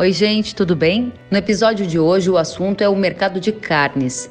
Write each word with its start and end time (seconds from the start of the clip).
Oi, 0.00 0.14
gente, 0.14 0.54
tudo 0.54 0.74
bem? 0.74 1.12
No 1.30 1.36
episódio 1.36 1.86
de 1.86 1.98
hoje, 1.98 2.30
o 2.30 2.38
assunto 2.38 2.80
é 2.80 2.88
o 2.88 2.96
mercado 2.96 3.38
de 3.38 3.52
carnes. 3.52 4.30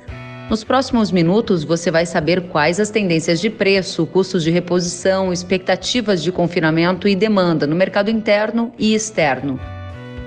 Nos 0.50 0.64
próximos 0.64 1.12
minutos, 1.12 1.64
você 1.64 1.92
vai 1.92 2.08
saber 2.08 2.48
quais 2.48 2.80
as 2.80 2.90
tendências 2.90 3.40
de 3.40 3.52
preço, 3.52 4.08
custos 4.08 4.44
de 4.44 4.50
reposição, 4.50 5.32
expectativas 5.32 6.24
de 6.24 6.32
confinamento 6.32 7.08
e 7.08 7.16
demanda 7.16 7.68
no 7.68 7.76
mercado 7.76 8.10
interno 8.10 8.74
e 8.80 8.96
externo. 8.96 9.60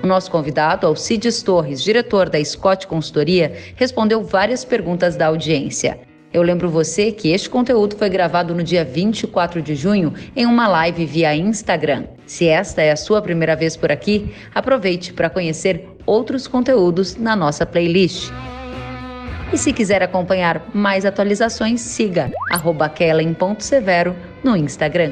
O 0.01 0.07
nosso 0.07 0.31
convidado, 0.31 0.87
Alcides 0.87 1.43
Torres, 1.43 1.83
diretor 1.83 2.29
da 2.29 2.41
Scott 2.41 2.87
Consultoria, 2.87 3.53
respondeu 3.75 4.23
várias 4.23 4.63
perguntas 4.63 5.17
da 5.17 5.27
audiência. 5.27 6.12
Eu 6.33 6.41
lembro 6.41 6.67
você 6.67 7.11
que 7.11 7.31
este 7.31 7.47
conteúdo 7.47 7.95
foi 7.95 8.09
gravado 8.09 8.55
no 8.55 8.63
dia 8.63 8.83
24 8.83 9.61
de 9.61 9.75
junho 9.75 10.11
em 10.35 10.47
uma 10.47 10.67
live 10.67 11.05
via 11.05 11.35
Instagram. 11.35 12.05
Se 12.25 12.47
esta 12.47 12.81
é 12.81 12.91
a 12.91 12.95
sua 12.95 13.21
primeira 13.21 13.55
vez 13.55 13.77
por 13.77 13.91
aqui, 13.91 14.33
aproveite 14.53 15.13
para 15.13 15.29
conhecer 15.29 15.87
outros 16.07 16.47
conteúdos 16.47 17.15
na 17.15 17.35
nossa 17.35 17.67
playlist. 17.67 18.31
E 19.53 19.57
se 19.59 19.71
quiser 19.71 20.01
acompanhar 20.01 20.71
mais 20.73 21.05
atualizações, 21.05 21.81
siga 21.81 22.31
kellen.severo 22.95 24.15
no 24.43 24.57
Instagram. 24.57 25.11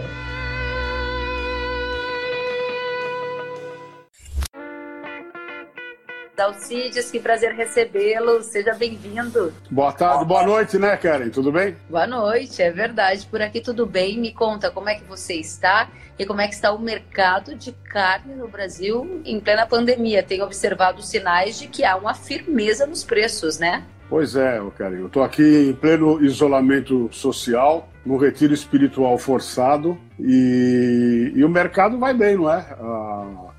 Alcides, 6.71 7.11
que 7.11 7.19
prazer 7.19 7.53
recebê-lo. 7.53 8.41
Seja 8.41 8.73
bem-vindo. 8.73 9.53
Boa 9.69 9.91
tarde, 9.91 10.23
boa 10.23 10.43
noite, 10.45 10.77
né, 10.77 10.95
Karen? 10.95 11.29
Tudo 11.29 11.51
bem? 11.51 11.75
Boa 11.89 12.07
noite, 12.07 12.61
é 12.61 12.71
verdade. 12.71 13.27
Por 13.29 13.41
aqui 13.41 13.59
tudo 13.59 13.85
bem. 13.85 14.17
Me 14.17 14.31
conta 14.31 14.71
como 14.71 14.87
é 14.87 14.95
que 14.95 15.03
você 15.03 15.33
está 15.33 15.89
e 16.17 16.25
como 16.25 16.39
é 16.39 16.47
que 16.47 16.53
está 16.53 16.71
o 16.71 16.79
mercado 16.79 17.55
de 17.55 17.73
carne 17.73 18.35
no 18.35 18.47
Brasil 18.47 19.21
em 19.25 19.37
plena 19.41 19.65
pandemia. 19.65 20.23
Tenho 20.23 20.45
observado 20.45 21.01
sinais 21.01 21.59
de 21.59 21.67
que 21.67 21.83
há 21.83 21.97
uma 21.97 22.13
firmeza 22.13 22.87
nos 22.87 23.03
preços, 23.03 23.59
né? 23.59 23.83
Pois 24.09 24.35
é, 24.37 24.61
Karen. 24.77 24.99
Eu 24.99 25.07
estou 25.07 25.23
aqui 25.23 25.69
em 25.69 25.73
pleno 25.73 26.23
isolamento 26.23 27.09
social, 27.11 27.89
num 28.05 28.17
retiro 28.17 28.53
espiritual 28.53 29.17
forçado 29.17 29.97
e, 30.17 31.33
e 31.35 31.43
o 31.43 31.49
mercado 31.49 31.99
vai 31.99 32.13
bem, 32.13 32.37
não 32.37 32.49
é? 32.49 32.65
Ah, 32.79 33.50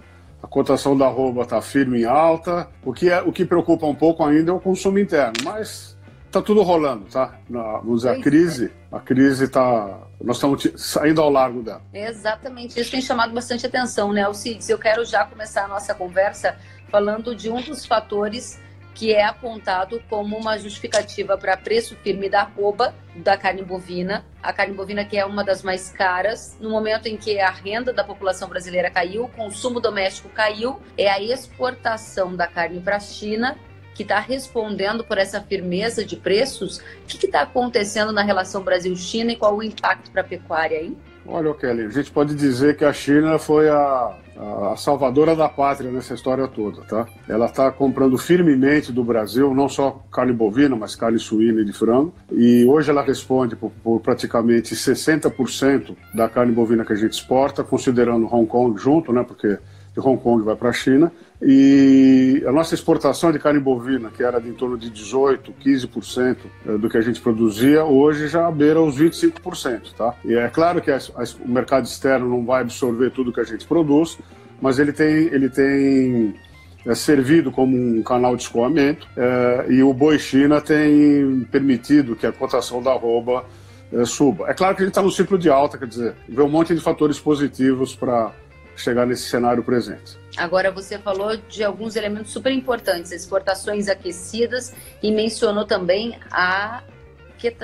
cotação 0.52 0.96
da 0.96 1.06
arroba 1.06 1.42
está 1.42 1.60
firme 1.62 2.02
em 2.02 2.04
alta. 2.04 2.68
O 2.84 2.92
que, 2.92 3.08
é, 3.08 3.22
o 3.22 3.32
que 3.32 3.44
preocupa 3.44 3.86
um 3.86 3.94
pouco 3.94 4.22
ainda 4.22 4.50
é 4.50 4.54
o 4.54 4.60
consumo 4.60 4.98
interno, 4.98 5.32
mas 5.42 5.96
está 6.26 6.42
tudo 6.42 6.62
rolando, 6.62 7.06
tá? 7.06 7.34
Na, 7.48 7.78
vamos 7.78 8.02
dizer, 8.02 8.10
a 8.10 8.20
crise, 8.20 8.72
a 8.92 9.00
crise 9.00 9.44
está. 9.44 9.98
Nós 10.22 10.36
estamos 10.36 10.70
saindo 10.76 11.20
ao 11.20 11.30
largo 11.30 11.62
dela. 11.62 11.82
Exatamente, 11.92 12.78
isso 12.78 12.90
tem 12.90 13.00
chamado 13.00 13.32
bastante 13.32 13.66
atenção, 13.66 14.12
né, 14.12 14.22
Alcides? 14.22 14.68
Eu 14.68 14.78
quero 14.78 15.04
já 15.04 15.24
começar 15.24 15.64
a 15.64 15.68
nossa 15.68 15.94
conversa 15.94 16.56
falando 16.90 17.34
de 17.34 17.50
um 17.50 17.60
dos 17.60 17.86
fatores 17.86 18.60
que 18.94 19.12
é 19.12 19.24
apontado 19.24 20.02
como 20.08 20.36
uma 20.36 20.58
justificativa 20.58 21.36
para 21.38 21.56
preço 21.56 21.96
firme 21.96 22.28
da 22.28 22.40
arroba 22.42 22.94
da 23.16 23.36
carne 23.36 23.62
bovina. 23.62 24.24
A 24.42 24.52
carne 24.52 24.74
bovina 24.74 25.04
que 25.04 25.16
é 25.16 25.24
uma 25.24 25.44
das 25.44 25.62
mais 25.62 25.90
caras, 25.90 26.56
no 26.60 26.70
momento 26.70 27.06
em 27.06 27.16
que 27.16 27.38
a 27.40 27.50
renda 27.50 27.92
da 27.92 28.04
população 28.04 28.48
brasileira 28.48 28.90
caiu, 28.90 29.24
o 29.24 29.28
consumo 29.28 29.80
doméstico 29.80 30.28
caiu, 30.28 30.80
é 30.96 31.10
a 31.10 31.20
exportação 31.20 32.34
da 32.34 32.46
carne 32.46 32.80
para 32.80 32.96
a 32.96 33.00
China 33.00 33.56
que 33.94 34.02
está 34.02 34.18
respondendo 34.18 35.04
por 35.04 35.18
essa 35.18 35.40
firmeza 35.40 36.04
de 36.04 36.16
preços. 36.16 36.78
O 36.78 37.06
que 37.06 37.26
está 37.26 37.42
acontecendo 37.42 38.12
na 38.12 38.22
relação 38.22 38.62
Brasil-China 38.62 39.32
e 39.32 39.36
qual 39.36 39.56
o 39.56 39.62
impacto 39.62 40.10
para 40.10 40.22
a 40.22 40.24
pecuária 40.24 40.78
aí? 40.78 40.96
Olha, 41.26 41.54
Kelly, 41.54 41.82
a 41.82 41.88
gente 41.88 42.10
pode 42.10 42.34
dizer 42.34 42.76
que 42.76 42.84
a 42.84 42.92
China 42.92 43.38
foi 43.38 43.68
a, 43.68 44.16
a 44.72 44.76
salvadora 44.76 45.36
da 45.36 45.48
pátria 45.48 45.90
nessa 45.90 46.14
história 46.14 46.48
toda, 46.48 46.82
tá? 46.82 47.06
Ela 47.28 47.46
está 47.46 47.70
comprando 47.70 48.18
firmemente 48.18 48.92
do 48.92 49.04
Brasil, 49.04 49.54
não 49.54 49.68
só 49.68 50.02
carne 50.10 50.32
bovina, 50.32 50.74
mas 50.74 50.96
carne 50.96 51.18
suína 51.18 51.60
e 51.60 51.64
de 51.64 51.72
frango. 51.72 52.12
E 52.30 52.64
hoje 52.64 52.90
ela 52.90 53.02
responde 53.02 53.54
por, 53.54 53.70
por 53.82 54.00
praticamente 54.00 54.74
60% 54.74 55.96
da 56.12 56.28
carne 56.28 56.52
bovina 56.52 56.84
que 56.84 56.92
a 56.92 56.96
gente 56.96 57.12
exporta, 57.12 57.62
considerando 57.62 58.26
Hong 58.26 58.46
Kong 58.46 58.78
junto, 58.80 59.12
né? 59.12 59.22
Porque 59.22 59.58
de 59.94 60.00
Hong 60.00 60.20
Kong 60.20 60.44
vai 60.44 60.56
para 60.56 60.70
a 60.70 60.72
China. 60.72 61.12
E 61.40 62.42
a 62.46 62.52
nossa 62.52 62.74
exportação 62.74 63.32
de 63.32 63.38
carne 63.38 63.58
bovina, 63.58 64.10
que 64.10 64.22
era 64.22 64.40
de 64.40 64.48
em 64.48 64.54
torno 64.54 64.78
de 64.78 64.90
18%, 64.90 65.52
15% 65.64 66.36
eh, 66.66 66.78
do 66.78 66.88
que 66.88 66.96
a 66.96 67.00
gente 67.00 67.20
produzia, 67.20 67.84
hoje 67.84 68.28
já 68.28 68.50
beira 68.50 68.80
os 68.80 68.98
25%. 68.98 69.92
Tá? 69.96 70.14
E 70.24 70.34
é 70.34 70.48
claro 70.48 70.80
que 70.80 70.90
o 70.90 71.48
mercado 71.48 71.84
externo 71.84 72.28
não 72.28 72.44
vai 72.44 72.62
absorver 72.62 73.10
tudo 73.10 73.32
que 73.32 73.40
a 73.40 73.44
gente 73.44 73.66
produz, 73.66 74.18
mas 74.60 74.78
ele 74.78 74.92
tem, 74.92 75.08
ele 75.08 75.48
tem 75.48 76.34
é 76.84 76.94
servido 76.94 77.52
como 77.52 77.76
um 77.76 78.02
canal 78.02 78.34
de 78.34 78.42
escoamento 78.42 79.06
é, 79.16 79.66
e 79.70 79.82
o 79.84 79.94
boi 79.94 80.18
China 80.18 80.60
tem 80.60 81.46
permitido 81.50 82.16
que 82.16 82.26
a 82.26 82.32
cotação 82.32 82.82
da 82.82 82.90
arroba 82.90 83.44
é, 83.92 84.04
suba. 84.04 84.48
É 84.48 84.54
claro 84.54 84.74
que 84.74 84.82
a 84.82 84.84
gente 84.86 84.92
está 84.92 85.02
no 85.02 85.10
ciclo 85.10 85.38
de 85.38 85.48
alta, 85.48 85.78
quer 85.78 85.86
dizer, 85.86 86.14
vê 86.28 86.42
um 86.42 86.48
monte 86.48 86.74
de 86.74 86.80
fatores 86.80 87.20
positivos 87.20 87.94
para 87.94 88.32
chegar 88.76 89.06
nesse 89.06 89.28
cenário 89.28 89.62
presente. 89.62 90.18
Agora 90.36 90.70
você 90.70 90.98
falou 90.98 91.36
de 91.36 91.62
alguns 91.62 91.94
elementos 91.96 92.32
super 92.32 92.52
importantes, 92.52 93.12
exportações 93.12 93.88
aquecidas 93.88 94.74
e 95.02 95.10
mencionou 95.10 95.64
também 95.64 96.18
a 96.30 96.82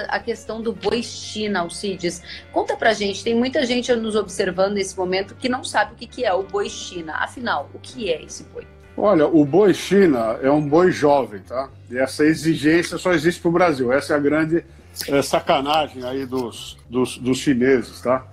a 0.09 0.19
questão 0.19 0.61
do 0.61 0.73
boi 0.73 1.05
China, 1.05 1.61
Alcides. 1.61 2.21
Conta 2.53 2.77
pra 2.77 2.93
gente, 2.93 3.23
tem 3.23 3.33
muita 3.33 3.65
gente 3.65 3.95
nos 3.95 4.17
observando 4.17 4.75
nesse 4.75 4.97
momento 4.97 5.37
que 5.37 5.49
não 5.49 5.63
sabe 5.63 5.93
o 5.93 5.97
que 5.97 6.25
é 6.25 6.35
o 6.35 6.43
boi 6.43 6.69
China. 6.69 7.15
Afinal, 7.19 7.71
o 7.73 7.79
que 7.79 8.11
é 8.11 8.21
esse 8.21 8.43
boi? 8.45 8.67
Olha, 8.97 9.29
o 9.29 9.45
boi 9.45 9.73
China 9.73 10.37
é 10.43 10.51
um 10.51 10.69
boi 10.69 10.91
jovem, 10.91 11.41
tá? 11.43 11.71
E 11.89 11.97
essa 11.97 12.25
exigência 12.25 12.99
só 12.99 13.13
existe 13.13 13.41
para 13.41 13.49
o 13.49 13.53
Brasil. 13.53 13.93
Essa 13.93 14.15
é 14.15 14.17
a 14.17 14.19
grande 14.19 14.65
é, 15.07 15.23
sacanagem 15.23 16.03
aí 16.05 16.27
dos, 16.27 16.77
dos, 16.91 17.17
dos 17.17 17.39
chineses, 17.39 18.01
tá? 18.01 18.27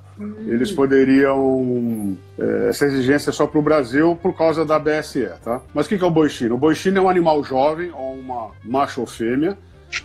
Eles 0.48 0.72
poderiam. 0.72 2.18
É, 2.40 2.70
essa 2.70 2.86
exigência 2.86 3.30
é 3.30 3.34
só 3.34 3.46
para 3.46 3.60
o 3.60 3.62
Brasil 3.62 4.18
por 4.22 4.36
causa 4.36 4.64
da 4.66 4.80
BSE, 4.80 5.30
tá? 5.44 5.62
Mas 5.74 5.86
o 5.86 5.90
que, 5.90 5.98
que 5.98 6.04
é 6.04 6.08
o 6.08 6.12
boi? 6.12 6.30
O 6.50 6.58
boi 6.58 6.74
é 6.74 7.02
um 7.02 7.10
animal 7.10 7.44
jovem, 7.44 7.92
ou 7.92 8.14
uma 8.14 8.52
macho 8.64 9.02
ou 9.02 9.08
fêmea, 9.08 9.58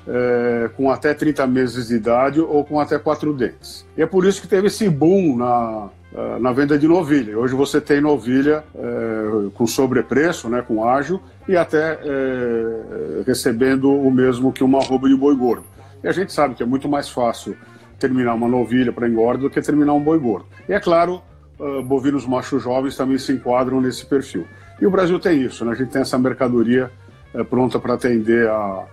é, 0.06 0.70
com 0.76 0.90
até 0.90 1.14
30 1.14 1.46
meses 1.46 1.88
de 1.88 1.94
idade 1.94 2.40
ou 2.40 2.64
com 2.64 2.80
até 2.80 2.98
quatro 2.98 3.32
dentes. 3.32 3.86
E 3.96 4.02
é 4.02 4.06
por 4.06 4.24
isso 4.26 4.40
que 4.40 4.48
teve 4.48 4.66
esse 4.66 4.88
boom 4.88 5.36
na, 5.36 5.88
é, 6.12 6.38
na 6.38 6.52
venda 6.52 6.78
de 6.78 6.88
novilha. 6.88 7.38
Hoje 7.38 7.54
você 7.54 7.80
tem 7.80 8.00
novilha 8.00 8.64
é, 8.74 9.50
com 9.54 9.66
sobrepreço, 9.66 10.48
né, 10.48 10.62
com 10.62 10.88
ágil, 10.88 11.20
e 11.48 11.56
até 11.56 11.98
é, 12.02 13.22
recebendo 13.26 13.90
o 13.92 14.10
mesmo 14.10 14.52
que 14.52 14.64
uma 14.64 14.82
roupa 14.82 15.08
de 15.08 15.16
boi 15.16 15.34
gordo. 15.36 15.64
E 16.02 16.08
a 16.08 16.12
gente 16.12 16.32
sabe 16.32 16.54
que 16.54 16.62
é 16.62 16.66
muito 16.66 16.88
mais 16.88 17.08
fácil 17.08 17.56
terminar 18.00 18.34
uma 18.34 18.48
novilha 18.48 18.92
para 18.92 19.08
engorda 19.08 19.42
do 19.42 19.50
que 19.50 19.60
terminar 19.60 19.92
um 19.92 20.00
boi 20.00 20.18
gordo. 20.18 20.46
E 20.68 20.72
é 20.72 20.80
claro, 20.80 21.22
uh, 21.58 21.82
bovinos 21.82 22.26
machos 22.26 22.62
jovens 22.62 22.96
também 22.96 23.18
se 23.18 23.32
enquadram 23.32 23.80
nesse 23.80 24.04
perfil. 24.06 24.46
E 24.80 24.86
o 24.86 24.90
Brasil 24.90 25.20
tem 25.20 25.42
isso, 25.42 25.64
né? 25.64 25.72
a 25.72 25.74
gente 25.74 25.90
tem 25.90 26.02
essa 26.02 26.18
mercadoria 26.18 26.90
uh, 27.34 27.44
pronta 27.44 27.78
para 27.78 27.94
atender 27.94 28.48
a, 28.48 28.86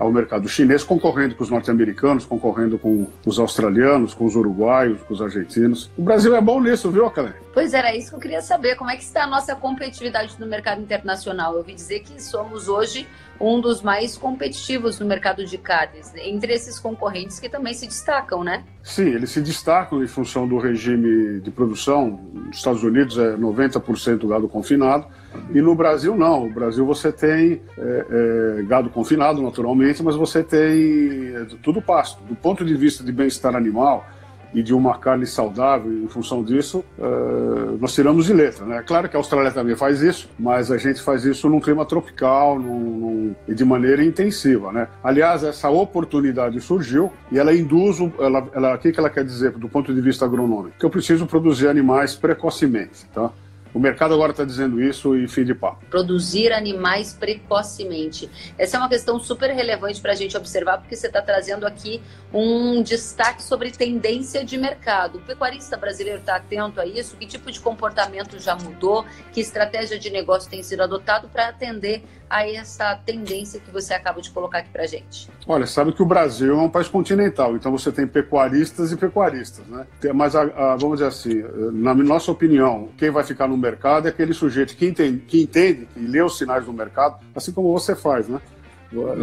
ao 0.00 0.10
mercado 0.10 0.48
chinês, 0.48 0.82
concorrendo 0.82 1.34
com 1.34 1.44
os 1.44 1.50
norte-americanos, 1.50 2.24
concorrendo 2.24 2.78
com 2.78 3.06
os 3.26 3.38
australianos, 3.38 4.14
com 4.14 4.24
os 4.24 4.34
uruguaios, 4.34 5.02
com 5.02 5.12
os 5.12 5.20
argentinos. 5.20 5.90
O 5.96 6.02
Brasil 6.02 6.34
é 6.34 6.40
bom 6.40 6.58
nisso, 6.58 6.90
viu, 6.90 7.08
Calé? 7.10 7.34
Pois 7.52 7.74
era 7.74 7.94
isso 7.94 8.08
que 8.08 8.16
eu 8.16 8.20
queria 8.20 8.40
saber. 8.40 8.76
Como 8.76 8.90
é 8.90 8.96
que 8.96 9.02
está 9.02 9.24
a 9.24 9.26
nossa 9.26 9.54
competitividade 9.54 10.34
no 10.40 10.46
mercado 10.46 10.80
internacional? 10.80 11.52
Eu 11.52 11.58
ouvi 11.58 11.74
dizer 11.74 12.00
que 12.00 12.20
somos 12.22 12.66
hoje 12.66 13.06
um 13.38 13.60
dos 13.60 13.82
mais 13.82 14.16
competitivos 14.16 14.98
no 14.98 15.06
mercado 15.06 15.44
de 15.44 15.58
carnes, 15.58 16.12
entre 16.16 16.54
esses 16.54 16.78
concorrentes 16.78 17.38
que 17.38 17.48
também 17.48 17.74
se 17.74 17.86
destacam, 17.86 18.42
né? 18.42 18.64
Sim, 18.82 19.08
eles 19.08 19.30
se 19.30 19.42
destacam 19.42 20.02
em 20.02 20.06
função 20.06 20.48
do 20.48 20.58
regime 20.58 21.40
de 21.40 21.50
produção. 21.50 22.20
Nos 22.32 22.56
Estados 22.56 22.82
Unidos 22.82 23.18
é 23.18 23.36
90% 23.36 24.26
gado 24.26 24.48
confinado 24.48 25.06
e 25.52 25.60
no 25.60 25.74
Brasil 25.74 26.16
não. 26.16 26.46
No 26.46 26.52
Brasil 26.52 26.84
você 26.84 27.12
tem 27.12 27.60
é, 27.78 28.58
é, 28.58 28.62
gado 28.62 28.90
confinado 28.90 29.42
naturalmente, 29.42 30.02
mas 30.02 30.16
você 30.16 30.42
tem 30.42 31.34
é, 31.34 31.46
tudo 31.62 31.80
pasto. 31.82 32.22
Do 32.24 32.34
ponto 32.34 32.64
de 32.64 32.74
vista 32.74 33.04
de 33.04 33.12
bem-estar 33.12 33.54
animal, 33.54 34.06
e 34.52 34.62
de 34.62 34.74
uma 34.74 34.98
carne 34.98 35.26
saudável, 35.26 35.92
em 35.92 36.08
função 36.08 36.42
disso, 36.42 36.84
uh, 36.98 37.78
nós 37.80 37.94
tiramos 37.94 38.26
de 38.26 38.32
letra. 38.32 38.64
Né? 38.64 38.82
Claro 38.84 39.08
que 39.08 39.16
a 39.16 39.18
Austrália 39.18 39.50
também 39.50 39.76
faz 39.76 40.02
isso, 40.02 40.28
mas 40.38 40.70
a 40.70 40.76
gente 40.76 41.00
faz 41.00 41.24
isso 41.24 41.48
num 41.48 41.60
clima 41.60 41.84
tropical 41.84 42.58
num, 42.58 43.34
num, 43.46 43.54
de 43.54 43.64
maneira 43.64 44.04
intensiva. 44.04 44.72
Né? 44.72 44.88
Aliás, 45.02 45.44
essa 45.44 45.70
oportunidade 45.70 46.60
surgiu 46.60 47.12
e 47.30 47.38
ela 47.38 47.54
induz, 47.54 47.98
ela, 48.18 48.48
ela, 48.52 48.74
o 48.74 48.78
que, 48.78 48.92
que 48.92 48.98
ela 48.98 49.10
quer 49.10 49.24
dizer 49.24 49.52
do 49.52 49.68
ponto 49.68 49.94
de 49.94 50.00
vista 50.00 50.24
agronômico? 50.24 50.76
Que 50.78 50.84
eu 50.84 50.90
preciso 50.90 51.26
produzir 51.26 51.68
animais 51.68 52.14
precocemente. 52.14 53.06
Tá? 53.14 53.30
O 53.72 53.78
mercado 53.78 54.14
agora 54.14 54.32
está 54.32 54.44
dizendo 54.44 54.82
isso 54.82 55.16
e 55.16 55.28
fim 55.28 55.44
de 55.44 55.54
papo. 55.54 55.86
Produzir 55.86 56.52
animais 56.52 57.14
precocemente. 57.14 58.28
Essa 58.58 58.76
é 58.76 58.80
uma 58.80 58.88
questão 58.88 59.20
super 59.20 59.50
relevante 59.50 60.00
para 60.00 60.12
a 60.12 60.14
gente 60.14 60.36
observar, 60.36 60.78
porque 60.78 60.96
você 60.96 61.06
está 61.06 61.22
trazendo 61.22 61.64
aqui 61.64 62.02
um 62.32 62.82
destaque 62.82 63.42
sobre 63.42 63.70
tendência 63.70 64.44
de 64.44 64.58
mercado. 64.58 65.18
O 65.18 65.20
pecuarista 65.20 65.76
brasileiro 65.76 66.18
está 66.18 66.36
atento 66.36 66.80
a 66.80 66.86
isso? 66.86 67.16
Que 67.16 67.26
tipo 67.26 67.50
de 67.50 67.60
comportamento 67.60 68.40
já 68.40 68.56
mudou? 68.56 69.04
Que 69.32 69.40
estratégia 69.40 69.98
de 69.98 70.10
negócio 70.10 70.50
tem 70.50 70.62
sido 70.62 70.82
adotado 70.82 71.28
para 71.28 71.48
atender 71.48 72.02
a 72.30 72.48
essa 72.48 72.94
tendência 72.94 73.58
que 73.58 73.72
você 73.72 73.92
acaba 73.92 74.22
de 74.22 74.30
colocar 74.30 74.58
aqui 74.58 74.70
para 74.70 74.86
gente? 74.86 75.28
Olha, 75.48 75.66
sabe 75.66 75.92
que 75.92 76.00
o 76.00 76.06
Brasil 76.06 76.54
é 76.54 76.62
um 76.62 76.70
país 76.70 76.86
continental, 76.86 77.56
então 77.56 77.72
você 77.72 77.90
tem 77.90 78.06
pecuaristas 78.06 78.92
e 78.92 78.96
pecuaristas, 78.96 79.66
né? 79.66 79.84
Mas, 80.14 80.36
a, 80.36 80.42
a, 80.42 80.76
vamos 80.76 80.98
dizer 80.98 81.08
assim, 81.08 81.42
na 81.72 81.92
nossa 81.92 82.30
opinião, 82.30 82.88
quem 82.96 83.10
vai 83.10 83.24
ficar 83.24 83.48
no 83.48 83.56
mercado 83.56 84.06
é 84.06 84.10
aquele 84.10 84.32
sujeito 84.32 84.76
que 84.76 84.86
entende, 84.86 85.18
que 85.26 85.42
entende, 85.42 85.88
que 85.92 86.00
lê 86.00 86.22
os 86.22 86.38
sinais 86.38 86.64
do 86.64 86.72
mercado, 86.72 87.18
assim 87.34 87.50
como 87.50 87.72
você 87.72 87.96
faz, 87.96 88.28
né? 88.28 88.40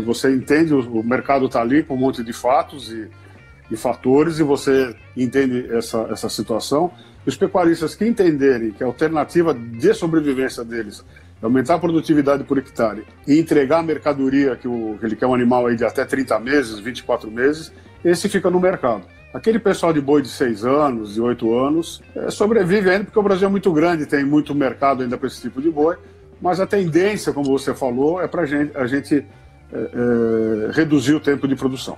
Você 0.05 0.33
entende, 0.33 0.73
o 0.73 1.03
mercado 1.03 1.45
está 1.45 1.61
ali 1.61 1.83
com 1.83 1.95
um 1.95 1.97
monte 1.97 2.23
de 2.23 2.31
fatos 2.31 2.91
e, 2.91 3.09
e 3.69 3.75
fatores 3.75 4.39
e 4.39 4.43
você 4.43 4.95
entende 5.15 5.73
essa, 5.73 6.07
essa 6.09 6.29
situação. 6.29 6.91
Os 7.25 7.35
pecuaristas 7.35 7.93
que 7.93 8.05
entenderem 8.05 8.71
que 8.71 8.81
a 8.81 8.87
alternativa 8.87 9.53
de 9.53 9.93
sobrevivência 9.93 10.63
deles 10.63 11.03
aumentar 11.41 11.75
a 11.75 11.79
produtividade 11.79 12.43
por 12.43 12.57
hectare 12.57 13.05
e 13.27 13.39
entregar 13.39 13.79
a 13.79 13.83
mercadoria 13.83 14.55
que, 14.55 14.67
o, 14.67 14.97
que 14.99 15.05
ele 15.05 15.15
quer 15.15 15.27
um 15.27 15.33
animal 15.33 15.67
aí 15.67 15.75
de 15.75 15.85
até 15.85 16.03
30 16.03 16.39
meses, 16.39 16.79
24 16.79 17.29
meses, 17.29 17.71
esse 18.03 18.27
fica 18.27 18.49
no 18.49 18.59
mercado. 18.59 19.03
Aquele 19.33 19.59
pessoal 19.59 19.93
de 19.93 20.01
boi 20.01 20.21
de 20.21 20.29
6 20.29 20.65
anos, 20.65 21.13
de 21.13 21.21
8 21.21 21.53
anos, 21.59 22.01
é, 22.15 22.31
sobrevive 22.31 22.89
ainda 22.89 23.05
porque 23.05 23.19
o 23.19 23.23
Brasil 23.23 23.47
é 23.47 23.51
muito 23.51 23.71
grande, 23.71 24.05
tem 24.05 24.25
muito 24.25 24.55
mercado 24.55 25.03
ainda 25.03 25.17
para 25.17 25.27
esse 25.27 25.41
tipo 25.41 25.61
de 25.61 25.69
boi, 25.69 25.95
mas 26.41 26.59
a 26.59 26.65
tendência, 26.65 27.33
como 27.33 27.51
você 27.51 27.73
falou, 27.73 28.21
é 28.21 28.27
para 28.27 28.45
gente, 28.45 28.75
a 28.75 28.87
gente 28.87 29.25
é, 29.71 29.77
é, 29.77 30.71
reduzir 30.71 31.13
o 31.13 31.19
tempo 31.19 31.47
de 31.47 31.55
produção. 31.55 31.97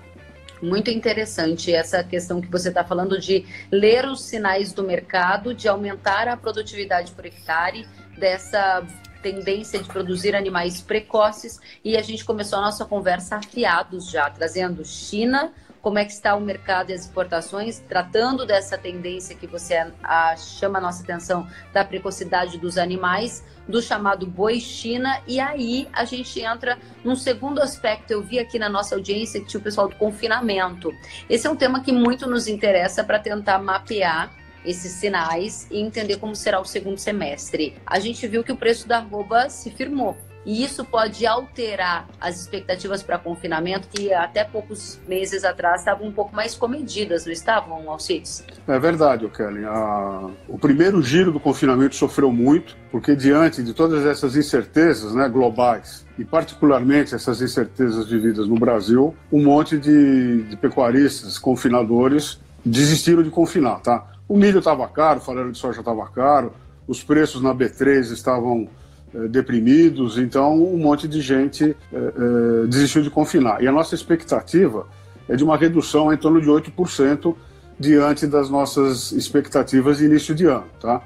Muito 0.61 0.89
interessante 0.89 1.73
essa 1.73 2.03
questão 2.03 2.41
que 2.41 2.51
você 2.51 2.67
está 2.67 2.83
falando 2.83 3.17
de 3.17 3.45
ler 3.71 4.05
os 4.05 4.23
sinais 4.25 4.73
do 4.73 4.83
mercado, 4.83 5.53
de 5.53 5.69
aumentar 5.69 6.27
a 6.27 6.35
produtividade 6.35 7.11
por 7.13 7.25
hectare, 7.25 7.87
dessa 8.17 8.83
tendência 9.21 9.79
de 9.79 9.87
produzir 9.87 10.35
animais 10.35 10.81
precoces 10.81 11.59
e 11.83 11.97
a 11.97 12.01
gente 12.01 12.25
começou 12.25 12.59
a 12.59 12.63
nossa 12.63 12.85
conversa 12.85 13.37
afiados 13.37 14.09
já, 14.09 14.29
trazendo 14.29 14.83
China, 14.85 15.53
como 15.81 15.97
é 15.97 16.05
que 16.05 16.11
está 16.11 16.35
o 16.35 16.41
mercado 16.41 16.89
e 16.89 16.93
as 16.93 17.01
exportações, 17.01 17.79
tratando 17.79 18.45
dessa 18.45 18.77
tendência 18.77 19.35
que 19.35 19.47
você 19.47 19.91
a, 20.03 20.35
chama 20.35 20.77
a 20.77 20.81
nossa 20.81 21.03
atenção 21.03 21.47
da 21.73 21.85
precocidade 21.85 22.57
dos 22.57 22.77
animais, 22.77 23.45
do 23.67 23.81
chamado 23.81 24.25
boi 24.25 24.59
China, 24.59 25.21
e 25.27 25.39
aí 25.39 25.87
a 25.93 26.03
gente 26.03 26.41
entra 26.41 26.77
num 27.03 27.15
segundo 27.15 27.61
aspecto. 27.61 28.11
Eu 28.11 28.21
vi 28.21 28.39
aqui 28.39 28.59
na 28.59 28.67
nossa 28.67 28.95
audiência 28.95 29.39
que 29.39 29.47
tinha 29.47 29.59
o 29.59 29.63
pessoal 29.63 29.87
do 29.87 29.95
confinamento. 29.95 30.91
Esse 31.29 31.47
é 31.47 31.49
um 31.49 31.55
tema 31.55 31.81
que 31.81 31.91
muito 31.91 32.27
nos 32.27 32.47
interessa 32.47 33.03
para 33.03 33.19
tentar 33.19 33.59
mapear 33.59 34.38
esses 34.65 34.91
sinais 34.93 35.67
e 35.71 35.79
entender 35.79 36.17
como 36.17 36.35
será 36.35 36.59
o 36.59 36.65
segundo 36.65 36.97
semestre. 36.97 37.75
A 37.85 37.99
gente 37.99 38.27
viu 38.27 38.43
que 38.43 38.51
o 38.51 38.57
preço 38.57 38.87
da 38.87 38.97
arroba 38.97 39.49
se 39.49 39.71
firmou. 39.71 40.15
E 40.45 40.63
isso 40.63 40.85
pode 40.85 41.25
alterar 41.27 42.07
as 42.19 42.39
expectativas 42.39 43.03
para 43.03 43.19
confinamento, 43.19 43.87
que 43.89 44.13
até 44.13 44.43
poucos 44.43 44.99
meses 45.07 45.43
atrás 45.43 45.81
estavam 45.81 46.07
um 46.07 46.11
pouco 46.11 46.33
mais 46.35 46.55
comedidas, 46.55 47.25
não 47.25 47.33
estavam, 47.33 47.89
Alcides? 47.89 48.43
É 48.67 48.79
verdade, 48.79 49.27
Kelly. 49.27 49.65
A... 49.65 50.29
O 50.47 50.57
primeiro 50.57 51.01
giro 51.01 51.31
do 51.31 51.39
confinamento 51.39 51.95
sofreu 51.95 52.31
muito, 52.31 52.77
porque 52.89 53.15
diante 53.15 53.61
de 53.61 53.73
todas 53.73 54.05
essas 54.05 54.35
incertezas 54.35 55.13
né, 55.13 55.27
globais, 55.27 56.05
e 56.17 56.23
particularmente 56.23 57.13
essas 57.13 57.41
incertezas 57.41 58.09
vividas 58.09 58.47
no 58.47 58.55
Brasil, 58.55 59.15
um 59.31 59.43
monte 59.43 59.77
de, 59.77 60.43
de 60.43 60.57
pecuaristas, 60.57 61.37
confinadores, 61.37 62.39
desistiram 62.65 63.23
de 63.23 63.29
confinar, 63.29 63.81
tá? 63.81 64.18
O 64.29 64.37
milho 64.37 64.59
estava 64.59 64.87
caro, 64.87 65.17
o 65.17 65.21
farelo 65.23 65.51
de 65.51 65.57
soja 65.57 65.79
estava 65.79 66.05
caro, 66.07 66.53
os 66.87 67.03
preços 67.03 67.41
na 67.41 67.53
B3 67.53 68.11
estavam 68.11 68.69
eh, 69.11 69.27
deprimidos, 69.27 70.19
então 70.19 70.55
um 70.55 70.77
monte 70.77 71.07
de 71.07 71.19
gente 71.19 71.75
eh, 71.91 71.95
eh, 71.95 72.67
desistiu 72.67 73.01
de 73.01 73.09
confinar. 73.09 73.63
E 73.63 73.67
a 73.67 73.71
nossa 73.71 73.95
expectativa 73.95 74.85
é 75.27 75.35
de 75.35 75.43
uma 75.43 75.57
redução 75.57 76.13
em 76.13 76.17
torno 76.17 76.39
de 76.39 76.47
8% 76.47 77.35
diante 77.79 78.27
das 78.27 78.51
nossas 78.51 79.11
expectativas 79.11 79.97
de 79.97 80.05
início 80.05 80.35
de 80.35 80.45
ano. 80.45 80.67
Tá? 80.79 81.01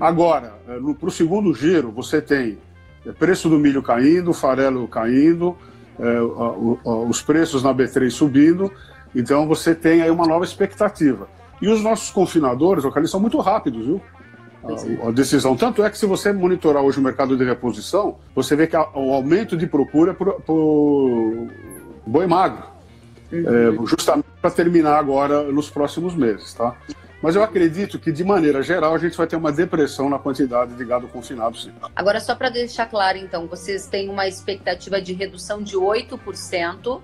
Agora, 0.00 0.54
para 0.98 1.08
o 1.08 1.10
segundo 1.10 1.54
giro, 1.54 1.92
você 1.92 2.20
tem 2.20 2.58
preço 3.16 3.48
do 3.48 3.60
milho 3.60 3.82
caindo, 3.82 4.32
farelo 4.32 4.88
caindo, 4.88 5.56
os 6.84 7.22
preços 7.22 7.62
na 7.62 7.74
B3 7.74 8.10
subindo, 8.10 8.72
então 9.14 9.46
você 9.46 9.74
tem 9.74 10.02
aí 10.02 10.10
uma 10.10 10.26
nova 10.26 10.44
expectativa. 10.44 11.28
E 11.60 11.68
os 11.68 11.82
nossos 11.82 12.10
confinadores, 12.10 12.84
eles 12.96 13.10
são 13.10 13.20
muito 13.20 13.38
rápidos, 13.38 13.86
viu? 13.86 14.02
A, 14.64 15.08
a, 15.08 15.10
decisão. 15.12 15.56
Tanto 15.56 15.84
é 15.84 15.90
que 15.90 15.96
se 15.96 16.06
você 16.06 16.32
monitorar 16.32 16.82
hoje 16.82 16.98
o 16.98 17.02
mercado 17.02 17.36
de 17.36 17.44
reposição, 17.44 18.16
você 18.34 18.56
vê 18.56 18.66
que 18.66 18.76
o 18.76 19.14
aumento 19.14 19.56
de 19.56 19.66
procura 19.66 20.12
por, 20.12 20.40
por 20.42 21.48
boi 22.06 22.26
magro. 22.26 22.64
Uhum. 23.32 23.82
É, 23.82 23.86
justamente 23.86 24.26
para 24.40 24.50
terminar 24.50 24.98
agora 24.98 25.42
nos 25.44 25.68
próximos 25.68 26.14
meses, 26.14 26.54
tá? 26.54 26.76
Mas 27.20 27.34
eu 27.34 27.42
acredito 27.42 27.98
que, 27.98 28.12
de 28.12 28.22
maneira 28.22 28.62
geral, 28.62 28.94
a 28.94 28.98
gente 28.98 29.16
vai 29.16 29.26
ter 29.26 29.36
uma 29.36 29.50
depressão 29.50 30.08
na 30.08 30.18
quantidade 30.18 30.74
de 30.74 30.84
gado 30.84 31.08
confinado, 31.08 31.56
sim. 31.56 31.72
Agora, 31.94 32.20
só 32.20 32.34
para 32.34 32.50
deixar 32.50 32.86
claro, 32.86 33.18
então, 33.18 33.46
vocês 33.46 33.86
têm 33.86 34.08
uma 34.08 34.28
expectativa 34.28 35.00
de 35.00 35.12
redução 35.12 35.62
de 35.62 35.76
8% 35.76 37.00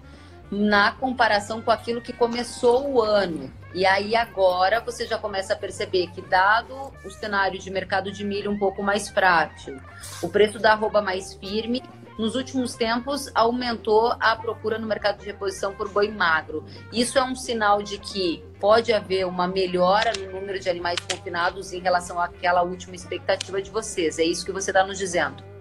na 0.52 0.92
comparação 0.92 1.62
com 1.62 1.70
aquilo 1.70 2.02
que 2.02 2.12
começou 2.12 2.92
o 2.92 3.00
ano. 3.00 3.50
E 3.74 3.86
aí 3.86 4.14
agora 4.14 4.80
você 4.80 5.06
já 5.06 5.16
começa 5.16 5.54
a 5.54 5.56
perceber 5.56 6.08
que 6.08 6.20
dado 6.20 6.92
o 7.06 7.10
cenário 7.10 7.58
de 7.58 7.70
mercado 7.70 8.12
de 8.12 8.22
milho 8.22 8.50
um 8.50 8.58
pouco 8.58 8.82
mais 8.82 9.08
frágil, 9.08 9.80
o 10.22 10.28
preço 10.28 10.58
da 10.58 10.72
arroba 10.72 11.00
mais 11.00 11.32
firme, 11.32 11.82
nos 12.18 12.34
últimos 12.36 12.74
tempos 12.74 13.30
aumentou 13.34 14.14
a 14.20 14.36
procura 14.36 14.78
no 14.78 14.86
mercado 14.86 15.20
de 15.20 15.24
reposição 15.24 15.74
por 15.74 15.88
boi 15.88 16.10
magro. 16.10 16.66
Isso 16.92 17.18
é 17.18 17.24
um 17.24 17.34
sinal 17.34 17.82
de 17.82 17.96
que 17.96 18.44
pode 18.60 18.92
haver 18.92 19.26
uma 19.26 19.48
melhora 19.48 20.12
no 20.18 20.38
número 20.38 20.60
de 20.60 20.68
animais 20.68 21.00
confinados 21.00 21.72
em 21.72 21.80
relação 21.80 22.20
àquela 22.20 22.60
última 22.62 22.94
expectativa 22.94 23.62
de 23.62 23.70
vocês. 23.70 24.18
É 24.18 24.24
isso 24.24 24.44
que 24.44 24.52
você 24.52 24.70
está 24.70 24.84
nos 24.84 24.98
dizendo. 24.98 25.51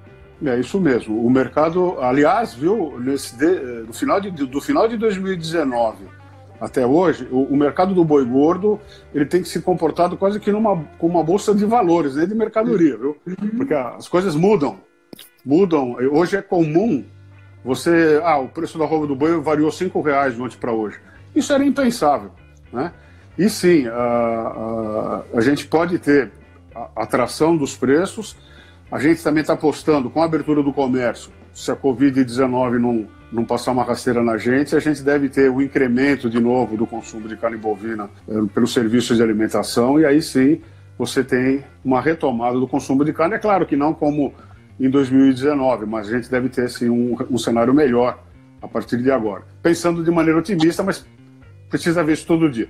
É 0.44 0.60
isso 0.60 0.80
mesmo. 0.80 1.24
O 1.24 1.30
mercado, 1.30 2.00
aliás, 2.00 2.54
viu, 2.54 3.00
nesse 3.00 3.38
de, 3.38 3.86
no 3.86 3.94
final 3.94 4.20
de, 4.20 4.32
do 4.32 4.60
final 4.60 4.88
de 4.88 4.98
2019 4.98 6.06
até 6.60 6.86
hoje, 6.86 7.28
o, 7.32 7.44
o, 7.46 7.58
mercado 7.58 7.94
do 7.96 8.06
boi 8.06 8.24
gordo 8.24 8.80
ele 9.16 9.26
tem 9.26 9.42
que 9.42 9.50
se 9.50 9.62
comportado 9.62 10.16
quase 10.16 10.40
que 10.40 10.52
numa 10.52 10.78
com 11.00 11.08
uma 11.08 11.24
bolsa 11.24 11.56
de 11.56 11.66
valores, 11.66 12.16
né, 12.16 12.28
de 12.28 12.36
mercadoria, 12.36 12.96
viu? 12.96 13.18
Porque 13.58 13.74
as 13.74 14.08
coisas 14.08 14.36
mudam, 14.36 14.78
mudam. 15.44 15.96
Hoje 16.12 16.38
é 16.38 16.42
comum 16.42 17.04
você, 17.66 18.22
ah, 18.24 18.38
o 18.38 18.48
preço 18.48 18.78
da 18.78 18.86
roupa 18.86 19.08
do 19.08 19.16
boi 19.16 19.40
variou 19.40 19.72
cinco 19.72 20.02
reais 20.02 20.36
de 20.36 20.42
ontem 20.42 20.58
para 20.58 20.72
hoje. 20.72 21.00
Isso 21.36 21.52
era 21.52 21.66
impensável, 21.66 22.32
né? 22.72 22.92
E 23.38 23.50
sim, 23.50 23.88
a, 23.88 23.94
a, 23.94 25.24
a 25.38 25.42
gente 25.42 25.66
pode 25.66 25.98
ter 25.98 26.32
atração 26.96 27.58
dos 27.58 27.76
preços 27.76 28.36
a 28.92 29.00
gente 29.00 29.24
também 29.24 29.42
está 29.42 29.54
apostando 29.54 30.10
com 30.10 30.22
a 30.22 30.26
abertura 30.26 30.62
do 30.62 30.74
comércio, 30.74 31.32
se 31.54 31.72
a 31.72 31.76
Covid-19 31.76 32.78
não, 32.78 33.08
não 33.32 33.46
passar 33.46 33.72
uma 33.72 33.84
rasteira 33.84 34.22
na 34.22 34.38
gente, 34.38 34.76
a 34.76 34.80
gente 34.80 35.02
deve 35.02 35.30
ter 35.30 35.50
um 35.50 35.62
incremento 35.62 36.30
de 36.30 36.40
novo 36.40 36.76
do 36.76 36.86
consumo 36.86 37.28
de 37.28 37.38
carne 37.38 37.58
bovina 37.58 38.10
eh, 38.28 38.34
pelos 38.54 38.74
serviços 38.74 39.18
de 39.18 39.24
alimentação, 39.24 40.00
e 40.00 40.06
aí 40.06 40.22
sim 40.22 40.62
você 40.98 41.24
tem 41.24 41.64
uma 41.84 42.02
retomada 42.02 42.60
do 42.60 42.68
consumo 42.68 43.04
de 43.04 43.14
carne. 43.14 43.36
É 43.36 43.40
claro 43.40 43.66
que 43.66 43.76
não 43.76 43.94
como 43.94 44.34
em 44.80 44.90
2019, 44.90 45.86
mas 45.86 46.08
a 46.10 46.18
gente 46.18 46.30
deve 46.30 46.50
ter 46.50 46.70
sim 46.70 46.90
um, 46.90 47.18
um 47.30 47.38
cenário 47.38 47.74
melhor 47.74 48.20
a 48.62 48.68
partir 48.68 48.98
de 49.02 49.10
agora. 49.10 49.44
Pensando 49.64 50.04
de 50.04 50.12
maneira 50.12 50.40
otimista, 50.40 50.84
mas 50.84 51.06
precisa 51.70 52.04
ver 52.04 52.14
isso 52.14 52.28
todo 52.28 52.50
dia. 52.50 52.70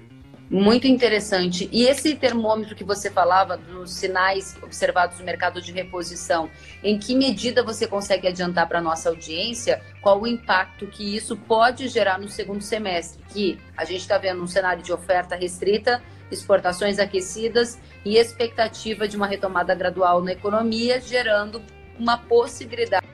Muito 0.51 0.86
interessante. 0.86 1.70
E 1.72 1.84
esse 1.84 2.13
termômetro 2.13 2.75
que 2.75 2.84
você 2.84 3.10
falava 3.10 3.55
dos 3.55 3.93
sinais 3.93 4.58
observados 4.62 5.17
no 5.17 5.24
mercado 5.24 5.62
de 5.62 5.72
reposição, 5.72 6.50
em 6.84 7.00
que 7.00 7.15
medida 7.15 7.63
você 7.63 7.88
consegue 7.88 8.27
adiantar 8.27 8.67
para 8.67 8.79
a 8.79 8.81
nossa 8.81 9.08
audiência 9.08 9.81
qual 10.01 10.20
o 10.20 10.27
impacto 10.27 10.88
que 10.88 11.15
isso 11.15 11.38
pode 11.38 11.88
gerar 11.88 12.20
no 12.20 12.27
segundo 12.27 12.62
semestre? 12.62 13.24
Que 13.29 13.58
a 13.77 13.86
gente 13.86 14.01
está 14.01 14.17
vendo 14.17 14.43
um 14.43 14.48
cenário 14.48 14.84
de 14.84 14.91
oferta 14.91 15.38
restrita, 15.38 16.03
exportações 16.29 17.00
aquecidas 17.00 17.79
e 18.03 18.17
expectativa 18.17 19.08
de 19.08 19.15
uma 19.15 19.27
retomada 19.27 19.74
gradual 19.74 20.22
na 20.22 20.34
economia, 20.34 21.00
gerando 21.00 21.62
uma 21.98 22.17
possibilidade 22.17 23.08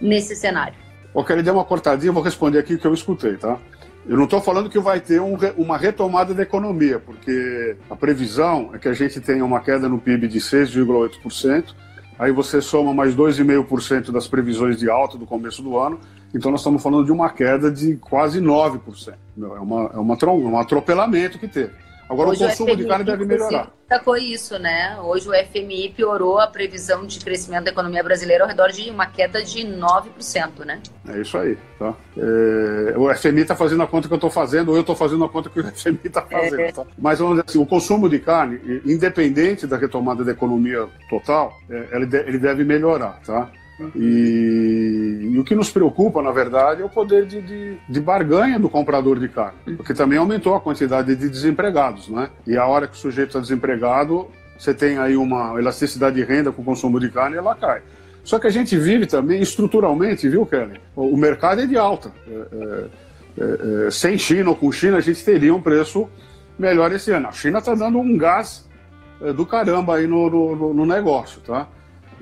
nesse 0.00 0.36
cenário. 0.36 0.78
Eu 1.12 1.24
quero 1.24 1.42
dar 1.42 1.54
uma 1.54 1.64
cortadinha, 1.64 2.12
vou 2.12 2.22
responder 2.22 2.60
aqui 2.60 2.74
o 2.74 2.78
que 2.78 2.86
eu 2.86 2.94
escutei, 2.94 3.36
tá? 3.36 3.58
Eu 4.06 4.16
não 4.16 4.24
estou 4.24 4.40
falando 4.40 4.68
que 4.68 4.78
vai 4.80 5.00
ter 5.00 5.20
um, 5.20 5.36
uma 5.56 5.76
retomada 5.76 6.34
da 6.34 6.42
economia, 6.42 6.98
porque 6.98 7.76
a 7.88 7.94
previsão 7.94 8.70
é 8.74 8.78
que 8.78 8.88
a 8.88 8.92
gente 8.92 9.20
tenha 9.20 9.44
uma 9.44 9.60
queda 9.60 9.88
no 9.88 9.98
PIB 9.98 10.26
de 10.26 10.40
6,8%, 10.40 11.74
aí 12.18 12.32
você 12.32 12.60
soma 12.60 12.92
mais 12.92 13.14
2,5% 13.14 14.10
das 14.10 14.26
previsões 14.26 14.76
de 14.76 14.90
alta 14.90 15.16
do 15.16 15.24
começo 15.24 15.62
do 15.62 15.78
ano, 15.78 16.00
então 16.34 16.50
nós 16.50 16.60
estamos 16.60 16.82
falando 16.82 17.04
de 17.04 17.12
uma 17.12 17.30
queda 17.30 17.70
de 17.70 17.96
quase 17.96 18.40
9%. 18.40 19.12
É, 19.12 19.44
uma, 19.44 19.90
é 19.94 19.98
uma, 19.98 20.18
um 20.32 20.58
atropelamento 20.58 21.38
que 21.38 21.46
teve. 21.46 21.72
Agora 22.12 22.28
Hoje 22.28 22.44
o 22.44 22.48
consumo 22.48 22.72
o 22.74 22.76
de 22.76 22.84
carne 22.84 23.04
deve 23.04 23.24
melhorar. 23.24 23.72
Destacou 23.88 24.16
isso, 24.18 24.58
né? 24.58 24.98
Hoje 25.00 25.26
o 25.28 25.32
FMI 25.32 25.94
piorou 25.96 26.38
a 26.38 26.46
previsão 26.46 27.06
de 27.06 27.18
crescimento 27.18 27.64
da 27.64 27.70
economia 27.70 28.02
brasileira 28.02 28.44
ao 28.44 28.48
redor 28.48 28.68
de 28.68 28.90
uma 28.90 29.06
queda 29.06 29.42
de 29.42 29.60
9%, 29.60 30.64
né? 30.66 30.80
É 31.08 31.20
isso 31.20 31.38
aí, 31.38 31.56
tá? 31.78 31.94
É, 32.16 32.98
o 32.98 33.14
FMI 33.14 33.40
está 33.40 33.56
fazendo 33.56 33.82
a 33.82 33.86
conta 33.86 34.08
que 34.08 34.14
eu 34.14 34.16
estou 34.16 34.30
fazendo, 34.30 34.68
ou 34.68 34.74
eu 34.74 34.82
estou 34.82 34.94
fazendo 34.94 35.24
a 35.24 35.28
conta 35.28 35.48
que 35.48 35.58
o 35.58 35.64
FMI 35.72 36.00
está 36.04 36.20
fazendo, 36.20 36.60
é. 36.60 36.72
tá? 36.72 36.84
Mas 36.98 37.18
vamos 37.18 37.36
dizer 37.36 37.44
assim, 37.48 37.58
o 37.58 37.66
consumo 37.66 38.10
de 38.10 38.18
carne, 38.18 38.60
independente 38.84 39.66
da 39.66 39.78
retomada 39.78 40.22
da 40.22 40.32
economia 40.32 40.86
total, 41.08 41.58
é, 41.70 41.96
ele 42.26 42.38
deve 42.38 42.62
melhorar, 42.62 43.20
tá? 43.24 43.50
E, 43.94 45.30
e, 45.32 45.38
o 45.38 45.44
que 45.44 45.54
nos 45.54 45.70
preocupa, 45.70 46.22
na 46.22 46.30
verdade, 46.30 46.82
é 46.82 46.84
o 46.84 46.88
poder 46.88 47.26
de, 47.26 47.40
de, 47.40 47.76
de, 47.88 48.00
barganha 48.00 48.58
do 48.58 48.68
comprador 48.68 49.18
de 49.18 49.28
carne, 49.28 49.76
porque 49.76 49.94
também 49.94 50.18
aumentou 50.18 50.54
a 50.54 50.60
quantidade 50.60 51.14
de 51.16 51.28
desempregados, 51.28 52.08
né? 52.08 52.30
E 52.46 52.56
a 52.56 52.66
hora 52.66 52.86
que 52.86 52.94
o 52.94 52.98
sujeito 52.98 53.28
está 53.28 53.40
desempregado, 53.40 54.28
você 54.58 54.72
tem 54.72 54.98
aí 54.98 55.16
uma 55.16 55.58
elasticidade 55.58 56.16
de 56.16 56.24
renda 56.24 56.52
com 56.52 56.62
o 56.62 56.64
consumo 56.64 57.00
de 57.00 57.10
carne 57.10 57.36
e 57.36 57.38
ela 57.38 57.54
cai. 57.54 57.82
Só 58.24 58.38
que 58.38 58.46
a 58.46 58.50
gente 58.50 58.76
vive 58.76 59.06
também 59.06 59.42
estruturalmente, 59.42 60.28
viu, 60.28 60.46
Kelly? 60.46 60.80
O 60.94 61.16
mercado 61.16 61.60
é 61.60 61.66
de 61.66 61.76
alta. 61.76 62.12
É, 62.28 62.32
é, 62.32 62.86
é, 63.38 63.86
é, 63.86 63.90
sem 63.90 64.16
China 64.16 64.50
ou 64.50 64.56
com 64.56 64.70
China, 64.70 64.98
a 64.98 65.00
gente 65.00 65.24
teria 65.24 65.54
um 65.54 65.60
preço 65.60 66.08
melhor 66.58 66.92
esse 66.92 67.10
ano. 67.10 67.28
A 67.28 67.32
China 67.32 67.58
está 67.58 67.74
dando 67.74 67.98
um 67.98 68.16
gás 68.16 68.68
é, 69.20 69.32
do 69.32 69.44
caramba 69.44 69.96
aí 69.96 70.06
no, 70.06 70.30
no, 70.30 70.74
no 70.74 70.86
negócio, 70.86 71.40
tá? 71.40 71.66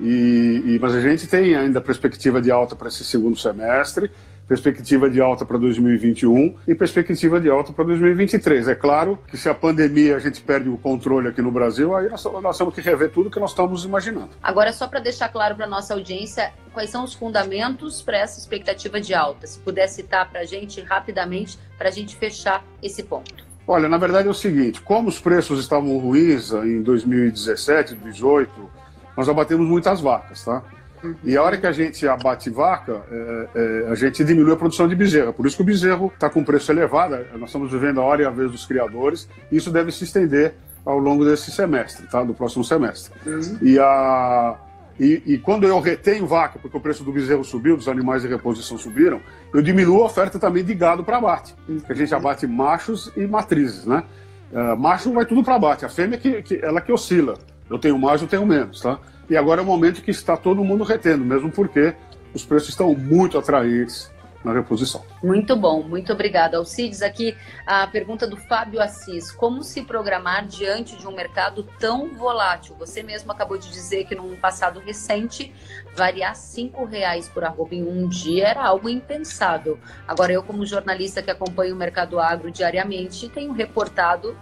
E, 0.01 0.63
e, 0.65 0.79
mas 0.81 0.95
a 0.95 0.99
gente 0.99 1.27
tem 1.27 1.55
ainda 1.55 1.79
perspectiva 1.79 2.41
de 2.41 2.49
alta 2.49 2.75
para 2.75 2.87
esse 2.87 3.05
segundo 3.05 3.37
semestre, 3.37 4.09
perspectiva 4.47 5.09
de 5.09 5.21
alta 5.21 5.45
para 5.45 5.57
2021 5.59 6.57
e 6.67 6.73
perspectiva 6.73 7.39
de 7.39 7.49
alta 7.49 7.71
para 7.71 7.85
2023. 7.85 8.67
É 8.67 8.75
claro 8.75 9.17
que 9.27 9.37
se 9.37 9.47
a 9.47 9.53
pandemia 9.53 10.15
a 10.15 10.19
gente 10.19 10.41
perde 10.41 10.67
o 10.67 10.77
controle 10.77 11.29
aqui 11.29 11.41
no 11.41 11.51
Brasil, 11.51 11.95
aí 11.95 12.09
nós, 12.09 12.23
nós 12.23 12.57
temos 12.57 12.73
que 12.73 12.81
rever 12.81 13.11
tudo 13.11 13.29
que 13.29 13.39
nós 13.39 13.51
estamos 13.51 13.85
imaginando. 13.85 14.31
Agora, 14.41 14.73
só 14.73 14.87
para 14.87 14.99
deixar 14.99 15.29
claro 15.29 15.55
para 15.55 15.67
nossa 15.67 15.93
audiência, 15.93 16.51
quais 16.73 16.89
são 16.89 17.03
os 17.03 17.13
fundamentos 17.13 18.01
para 18.01 18.17
essa 18.17 18.39
expectativa 18.39 18.99
de 18.99 19.13
alta? 19.13 19.45
Se 19.45 19.59
puder 19.59 19.87
citar 19.87 20.29
para 20.29 20.41
a 20.41 20.45
gente 20.45 20.81
rapidamente, 20.81 21.59
para 21.77 21.89
a 21.89 21.91
gente 21.91 22.15
fechar 22.15 22.65
esse 22.81 23.03
ponto. 23.03 23.51
Olha, 23.67 23.87
na 23.87 23.97
verdade 23.97 24.27
é 24.27 24.31
o 24.31 24.33
seguinte: 24.33 24.81
como 24.81 25.07
os 25.07 25.19
preços 25.19 25.59
estavam 25.59 25.97
ruins 25.97 26.51
em 26.51 26.81
2017, 26.81 27.93
2018, 27.93 28.80
nós 29.21 29.29
abatemos 29.29 29.67
muitas 29.67 30.01
vacas, 30.01 30.43
tá? 30.43 30.63
Uhum. 31.03 31.13
E 31.23 31.37
a 31.37 31.43
hora 31.43 31.55
que 31.55 31.67
a 31.67 31.71
gente 31.71 32.07
abate 32.07 32.49
vaca, 32.49 33.03
é, 33.11 33.47
é, 33.53 33.91
a 33.91 33.93
gente 33.93 34.23
diminui 34.23 34.51
a 34.51 34.55
produção 34.55 34.87
de 34.87 34.95
bezerra. 34.95 35.31
Por 35.31 35.45
isso 35.45 35.55
que 35.55 35.61
o 35.61 35.65
bezerro 35.65 36.11
está 36.11 36.27
com 36.27 36.43
preço 36.43 36.71
elevado. 36.71 37.19
Nós 37.33 37.49
estamos 37.49 37.71
vivendo 37.71 38.01
a 38.01 38.03
hora 38.03 38.23
e 38.23 38.25
a 38.25 38.31
vez 38.31 38.51
dos 38.51 38.65
criadores. 38.65 39.29
E 39.51 39.57
isso 39.57 39.69
deve 39.69 39.91
se 39.91 40.05
estender 40.05 40.55
ao 40.83 40.97
longo 40.97 41.23
desse 41.23 41.51
semestre, 41.51 42.07
tá? 42.07 42.23
Do 42.23 42.33
próximo 42.33 42.63
semestre. 42.63 43.13
Uhum. 43.27 43.59
E, 43.61 43.77
a, 43.77 44.55
e, 44.99 45.21
e, 45.27 45.37
quando 45.37 45.67
eu 45.67 45.79
retenho 45.79 46.25
vaca, 46.25 46.57
porque 46.59 46.75
o 46.75 46.81
preço 46.81 47.03
do 47.03 47.11
bezerro 47.11 47.43
subiu, 47.43 47.77
dos 47.77 47.87
animais 47.87 48.23
de 48.23 48.27
reposição 48.27 48.75
subiram, 48.75 49.21
eu 49.53 49.61
diminuo 49.61 50.01
a 50.01 50.05
oferta 50.07 50.39
também 50.39 50.63
de 50.63 50.73
gado 50.73 51.03
para 51.03 51.17
abate. 51.17 51.53
Uhum. 51.69 51.79
Que 51.79 51.91
a 51.91 51.95
gente 51.95 52.15
abate 52.15 52.47
machos 52.47 53.11
e 53.15 53.27
matrizes, 53.27 53.85
né? 53.85 54.03
Uh, 54.51 54.75
macho 54.75 55.13
vai 55.13 55.27
tudo 55.27 55.43
para 55.43 55.53
abate. 55.53 55.85
A 55.85 55.89
fêmea 55.89 56.17
que, 56.17 56.41
que 56.41 56.55
ela 56.63 56.81
que 56.81 56.91
oscila. 56.91 57.37
Eu 57.71 57.79
tenho 57.79 57.97
mais, 57.97 58.21
eu 58.21 58.27
tenho 58.27 58.45
menos, 58.45 58.81
tá? 58.81 58.99
E 59.29 59.37
agora 59.37 59.61
é 59.61 59.63
o 59.63 59.65
momento 59.65 60.01
que 60.01 60.11
está 60.11 60.35
todo 60.35 60.61
mundo 60.61 60.83
retendo, 60.83 61.23
mesmo 61.23 61.49
porque 61.49 61.95
os 62.33 62.43
preços 62.43 62.69
estão 62.69 62.93
muito 62.93 63.37
atraentes 63.37 64.11
na 64.43 64.51
reposição. 64.53 65.03
Muito 65.23 65.55
bom, 65.55 65.83
muito 65.83 66.11
obrigada. 66.11 66.57
Alcides, 66.57 67.01
aqui 67.01 67.37
a 67.65 67.85
pergunta 67.87 68.27
do 68.27 68.35
Fábio 68.35 68.81
Assis. 68.81 69.31
Como 69.31 69.63
se 69.63 69.83
programar 69.83 70.45
diante 70.47 70.97
de 70.97 71.07
um 71.07 71.15
mercado 71.15 71.63
tão 71.79 72.09
volátil? 72.09 72.75
Você 72.79 73.03
mesmo 73.03 73.31
acabou 73.31 73.57
de 73.57 73.69
dizer 73.69 74.05
que 74.05 74.15
num 74.15 74.35
passado 74.35 74.79
recente, 74.79 75.53
variar 75.95 76.35
cinco 76.35 76.83
reais 76.85 77.29
por 77.29 77.43
arroba 77.43 77.75
em 77.75 77.83
um 77.83 78.07
dia 78.07 78.47
era 78.47 78.63
algo 78.63 78.89
impensável. 78.89 79.79
Agora, 80.07 80.33
eu 80.33 80.43
como 80.43 80.65
jornalista 80.65 81.21
que 81.21 81.31
acompanho 81.31 81.75
o 81.75 81.77
mercado 81.77 82.19
agro 82.19 82.51
diariamente, 82.51 83.29
tenho 83.29 83.53
reportado 83.53 84.35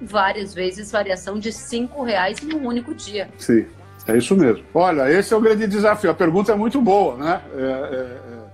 várias 0.00 0.54
vezes 0.54 0.90
variação 0.90 1.38
de 1.38 1.52
cinco 1.52 2.02
reais 2.02 2.42
em 2.42 2.54
um 2.54 2.66
único 2.66 2.94
dia. 2.94 3.28
Sim. 3.38 3.66
É 4.06 4.18
isso 4.18 4.36
mesmo. 4.36 4.64
Olha, 4.74 5.10
esse 5.10 5.32
é 5.32 5.36
o 5.36 5.40
grande 5.40 5.66
desafio. 5.66 6.10
A 6.10 6.14
pergunta 6.14 6.52
é 6.52 6.54
muito 6.54 6.80
boa, 6.80 7.16
né? 7.16 7.40
É, 7.56 7.62
é, 7.62 7.96
é. 7.96 8.44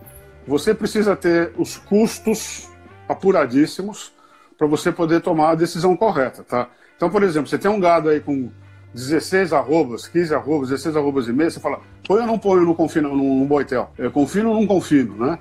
você 0.46 0.72
precisa 0.72 1.16
ter 1.16 1.52
os 1.58 1.76
custos 1.76 2.68
apuradíssimos 3.08 4.12
para 4.56 4.66
você 4.66 4.92
poder 4.92 5.20
tomar 5.20 5.50
a 5.50 5.54
decisão 5.54 5.96
correta, 5.96 6.44
tá? 6.44 6.68
Então, 6.96 7.10
por 7.10 7.22
exemplo, 7.22 7.48
você 7.48 7.58
tem 7.58 7.70
um 7.70 7.80
gado 7.80 8.08
aí 8.08 8.20
com 8.20 8.50
16 8.94 9.52
arrobas, 9.52 10.06
15 10.06 10.34
arrobas, 10.34 10.68
16 10.68 10.96
arrobas 10.96 11.28
e 11.28 11.32
meio, 11.32 11.50
você 11.50 11.60
fala, 11.60 11.80
põe 12.06 12.20
ou 12.20 12.26
não 12.26 12.38
põe 12.38 12.60
no, 12.60 12.74
confino, 12.74 13.08
no, 13.08 13.40
no 13.40 13.44
boitel? 13.46 13.90
É, 13.98 14.08
confino 14.08 14.50
ou 14.50 14.54
não 14.54 14.66
confino, 14.66 15.16
né? 15.16 15.38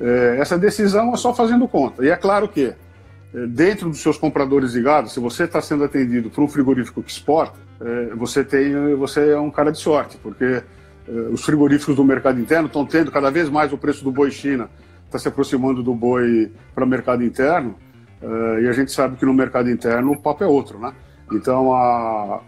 É, 0.00 0.36
essa 0.38 0.58
decisão 0.58 1.12
é 1.12 1.16
só 1.16 1.34
fazendo 1.34 1.66
conta. 1.66 2.04
E 2.04 2.08
é 2.08 2.16
claro 2.16 2.48
que, 2.48 2.74
dentro 3.32 3.88
dos 3.88 4.00
seus 4.00 4.18
compradores 4.18 4.72
de 4.72 4.82
gado, 4.82 5.08
se 5.08 5.20
você 5.20 5.44
está 5.44 5.60
sendo 5.60 5.84
atendido 5.84 6.30
por 6.30 6.42
um 6.42 6.48
frigorífico 6.48 7.02
que 7.02 7.10
exporta, 7.10 7.58
é, 7.80 8.14
você 8.14 8.44
tem, 8.44 8.94
você 8.96 9.30
é 9.30 9.38
um 9.38 9.50
cara 9.50 9.70
de 9.70 9.78
sorte, 9.78 10.18
porque 10.18 10.44
é, 10.44 10.62
os 11.32 11.44
frigoríficos 11.44 11.96
do 11.96 12.04
mercado 12.04 12.40
interno 12.40 12.66
estão 12.66 12.84
tendo 12.84 13.10
cada 13.10 13.30
vez 13.30 13.48
mais 13.48 13.72
o 13.72 13.78
preço 13.78 14.04
do 14.04 14.10
boi 14.12 14.30
China 14.30 14.68
está 15.06 15.18
se 15.18 15.28
aproximando 15.28 15.82
do 15.82 15.94
boi 15.94 16.52
para 16.74 16.84
o 16.84 16.86
mercado 16.86 17.24
interno 17.24 17.74
é, 18.22 18.62
e 18.62 18.68
a 18.68 18.72
gente 18.72 18.92
sabe 18.92 19.16
que 19.16 19.24
no 19.24 19.34
mercado 19.34 19.70
interno 19.70 20.12
o 20.12 20.20
papo 20.20 20.44
é 20.44 20.46
outro, 20.46 20.78
né? 20.78 20.92
Então 21.32 21.74
a 21.74 22.40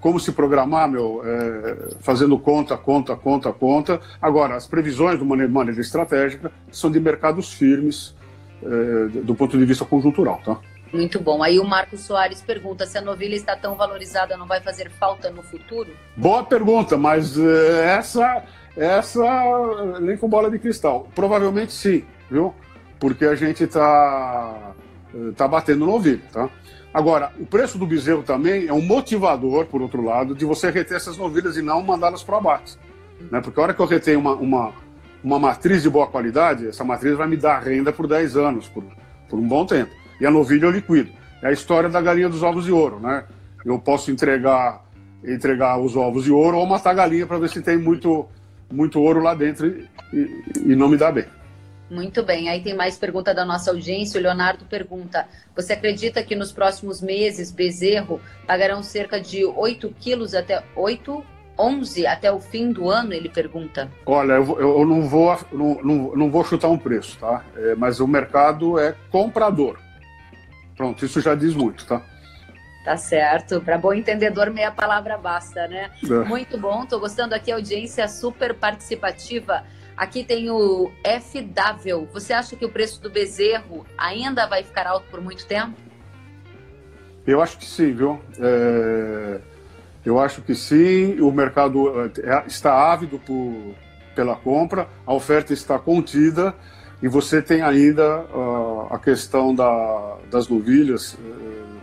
como 0.00 0.18
se 0.18 0.32
programar, 0.32 0.88
meu, 0.88 1.22
é, 1.24 1.96
fazendo 2.00 2.38
conta, 2.38 2.78
conta, 2.78 3.14
conta, 3.14 3.52
conta. 3.52 4.00
Agora, 4.22 4.56
as 4.56 4.66
previsões 4.66 5.18
de 5.18 5.24
maneira, 5.24 5.52
maneira 5.52 5.80
estratégica 5.80 6.50
são 6.70 6.90
de 6.90 6.98
mercados 6.98 7.52
firmes 7.52 8.14
é, 8.62 9.08
do 9.22 9.34
ponto 9.34 9.58
de 9.58 9.64
vista 9.64 9.84
conjuntural, 9.84 10.40
tá? 10.44 10.58
Muito 10.92 11.18
bom. 11.18 11.42
Aí 11.42 11.58
o 11.58 11.64
Marcos 11.64 12.00
Soares 12.00 12.42
pergunta 12.42 12.84
se 12.86 12.98
a 12.98 13.00
novilha 13.00 13.34
está 13.34 13.56
tão 13.56 13.74
valorizada, 13.74 14.36
não 14.36 14.46
vai 14.46 14.60
fazer 14.60 14.90
falta 14.90 15.30
no 15.30 15.42
futuro? 15.42 15.90
Boa 16.16 16.44
pergunta, 16.44 16.98
mas 16.98 17.36
uh, 17.36 17.46
essa, 17.82 18.44
essa 18.76 19.98
nem 20.00 20.16
com 20.16 20.28
bola 20.28 20.50
de 20.50 20.58
cristal. 20.58 21.08
Provavelmente 21.14 21.72
sim, 21.72 22.04
viu? 22.30 22.54
Porque 23.00 23.24
a 23.24 23.34
gente 23.34 23.64
está 23.64 24.74
uh, 25.14 25.32
tá 25.32 25.48
batendo 25.48 25.86
novilha, 25.86 26.22
tá? 26.30 26.50
Agora, 26.92 27.32
o 27.40 27.46
preço 27.46 27.78
do 27.78 27.86
bezerro 27.86 28.22
também 28.22 28.66
é 28.66 28.72
um 28.72 28.82
motivador, 28.82 29.64
por 29.64 29.80
outro 29.80 30.04
lado, 30.04 30.34
de 30.34 30.44
você 30.44 30.70
reter 30.70 30.98
essas 30.98 31.16
novilhas 31.16 31.56
e 31.56 31.62
não 31.62 31.82
mandá-las 31.82 32.22
para 32.22 32.36
abate. 32.36 32.76
Né? 33.30 33.40
Porque 33.40 33.58
a 33.58 33.62
hora 33.62 33.74
que 33.74 33.80
eu 33.80 33.86
retenho 33.86 34.18
uma, 34.18 34.34
uma, 34.34 34.74
uma 35.22 35.38
matriz 35.38 35.82
de 35.82 35.90
boa 35.90 36.06
qualidade, 36.06 36.68
essa 36.68 36.84
matriz 36.84 37.16
vai 37.16 37.28
me 37.28 37.36
dar 37.36 37.60
renda 37.60 37.92
por 37.92 38.06
10 38.06 38.36
anos, 38.36 38.68
por, 38.68 38.84
por 39.28 39.38
um 39.38 39.46
bom 39.46 39.64
tempo 39.64 40.02
e 40.20 40.26
a 40.26 40.30
novilha 40.30 40.66
eu 40.66 40.70
liquido. 40.70 41.10
É 41.42 41.48
a 41.48 41.52
história 41.52 41.88
da 41.88 42.00
galinha 42.00 42.28
dos 42.28 42.44
ovos 42.44 42.64
de 42.64 42.70
ouro, 42.70 43.00
né? 43.00 43.24
Eu 43.64 43.78
posso 43.78 44.10
entregar 44.10 44.84
entregar 45.24 45.78
os 45.78 45.96
ovos 45.96 46.24
de 46.24 46.32
ouro 46.32 46.58
ou 46.58 46.66
matar 46.66 46.90
a 46.90 46.94
galinha 46.94 47.26
para 47.26 47.38
ver 47.38 47.48
se 47.48 47.62
tem 47.62 47.76
muito, 47.76 48.28
muito 48.70 49.00
ouro 49.00 49.20
lá 49.20 49.34
dentro 49.34 49.66
e, 49.66 49.88
e, 50.56 50.74
não 50.74 50.88
me 50.88 50.96
dá 50.96 51.12
bem. 51.12 51.26
Muito 51.90 52.22
bem. 52.24 52.48
Aí 52.48 52.60
tem 52.60 52.74
mais 52.74 52.96
pergunta 52.96 53.34
da 53.34 53.44
nossa 53.44 53.70
audiência. 53.70 54.18
O 54.18 54.22
Leonardo 54.22 54.64
pergunta: 54.64 55.28
Você 55.54 55.74
acredita 55.74 56.22
que 56.22 56.34
nos 56.34 56.50
próximos 56.50 57.00
meses 57.00 57.52
bezerro 57.52 58.20
pagarão 58.46 58.82
cerca 58.82 59.20
de 59.20 59.44
8 59.44 59.94
quilos 60.00 60.34
até 60.34 60.62
8, 60.74 61.24
11 61.62 62.06
até 62.06 62.32
o 62.32 62.40
fim 62.40 62.72
do 62.72 62.90
ano? 62.90 63.12
Ele 63.12 63.28
pergunta. 63.28 63.90
Olha, 64.04 64.34
eu, 64.34 64.60
eu 64.60 64.86
não, 64.86 65.08
vou, 65.08 65.38
não, 65.52 65.74
não, 65.82 66.16
não, 66.16 66.30
vou 66.30 66.44
chutar 66.44 66.68
um 66.68 66.78
preço, 66.78 67.18
tá? 67.18 67.44
É, 67.56 67.74
mas 67.74 68.00
o 68.00 68.06
mercado 68.06 68.78
é 68.78 68.94
comprador. 69.10 69.78
Pronto, 70.76 71.04
isso 71.04 71.20
já 71.20 71.34
diz 71.34 71.54
muito, 71.54 71.86
tá? 71.86 72.02
Tá 72.84 72.96
certo. 72.96 73.60
Para 73.60 73.78
bom 73.78 73.92
entendedor, 73.92 74.50
meia 74.50 74.72
palavra 74.72 75.16
basta, 75.16 75.68
né? 75.68 75.90
É. 76.02 76.28
Muito 76.28 76.58
bom. 76.58 76.84
Tô 76.84 76.98
gostando 76.98 77.34
aqui, 77.34 77.52
audiência 77.52 78.08
super 78.08 78.54
participativa. 78.54 79.62
Aqui 79.96 80.24
tem 80.24 80.50
o 80.50 80.90
FW. 81.04 82.08
Você 82.12 82.32
acha 82.32 82.56
que 82.56 82.64
o 82.64 82.68
preço 82.68 83.00
do 83.00 83.10
bezerro 83.10 83.86
ainda 83.96 84.46
vai 84.46 84.64
ficar 84.64 84.86
alto 84.86 85.06
por 85.10 85.20
muito 85.20 85.46
tempo? 85.46 85.76
Eu 87.24 87.40
acho 87.40 87.56
que 87.58 87.64
sim, 87.64 87.92
viu? 87.92 88.20
É... 88.40 89.40
Eu 90.04 90.18
acho 90.18 90.42
que 90.42 90.54
sim. 90.54 91.20
O 91.20 91.30
mercado 91.30 92.00
é, 92.00 92.44
está 92.46 92.92
ávido 92.92 93.18
por... 93.18 93.74
pela 94.14 94.36
compra, 94.36 94.88
a 95.06 95.14
oferta 95.14 95.52
está 95.52 95.78
contida 95.78 96.54
e 97.02 97.08
você 97.08 97.42
tem 97.42 97.62
ainda 97.62 98.20
uh, 98.32 98.86
a 98.94 98.98
questão 98.98 99.52
da, 99.52 100.18
das 100.30 100.46
novilhas 100.48 101.14
uh, 101.14 101.78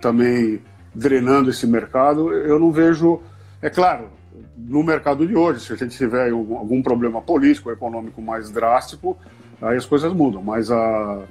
também 0.00 0.60
drenando 0.92 1.50
esse 1.50 1.64
mercado. 1.64 2.32
Eu 2.32 2.58
não 2.58 2.72
vejo, 2.72 3.20
é 3.62 3.70
claro, 3.70 4.08
no 4.56 4.82
mercado 4.82 5.26
de 5.26 5.36
hoje, 5.36 5.60
se 5.60 5.72
a 5.72 5.76
gente 5.76 5.96
tiver 5.96 6.30
algum, 6.30 6.58
algum 6.58 6.82
problema 6.82 7.22
político, 7.22 7.70
econômico 7.70 8.20
mais 8.20 8.50
drástico, 8.50 9.16
aí 9.62 9.76
as 9.76 9.86
coisas 9.86 10.12
mudam. 10.12 10.42
Mas 10.42 10.70
uh, 10.70 11.22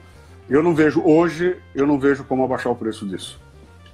eu 0.49 0.63
não 0.63 0.73
vejo 0.73 1.01
hoje, 1.03 1.57
eu 1.75 1.85
não 1.85 1.99
vejo 1.99 2.23
como 2.23 2.45
abaixar 2.45 2.71
o 2.71 2.75
preço 2.75 3.05
disso. 3.05 3.42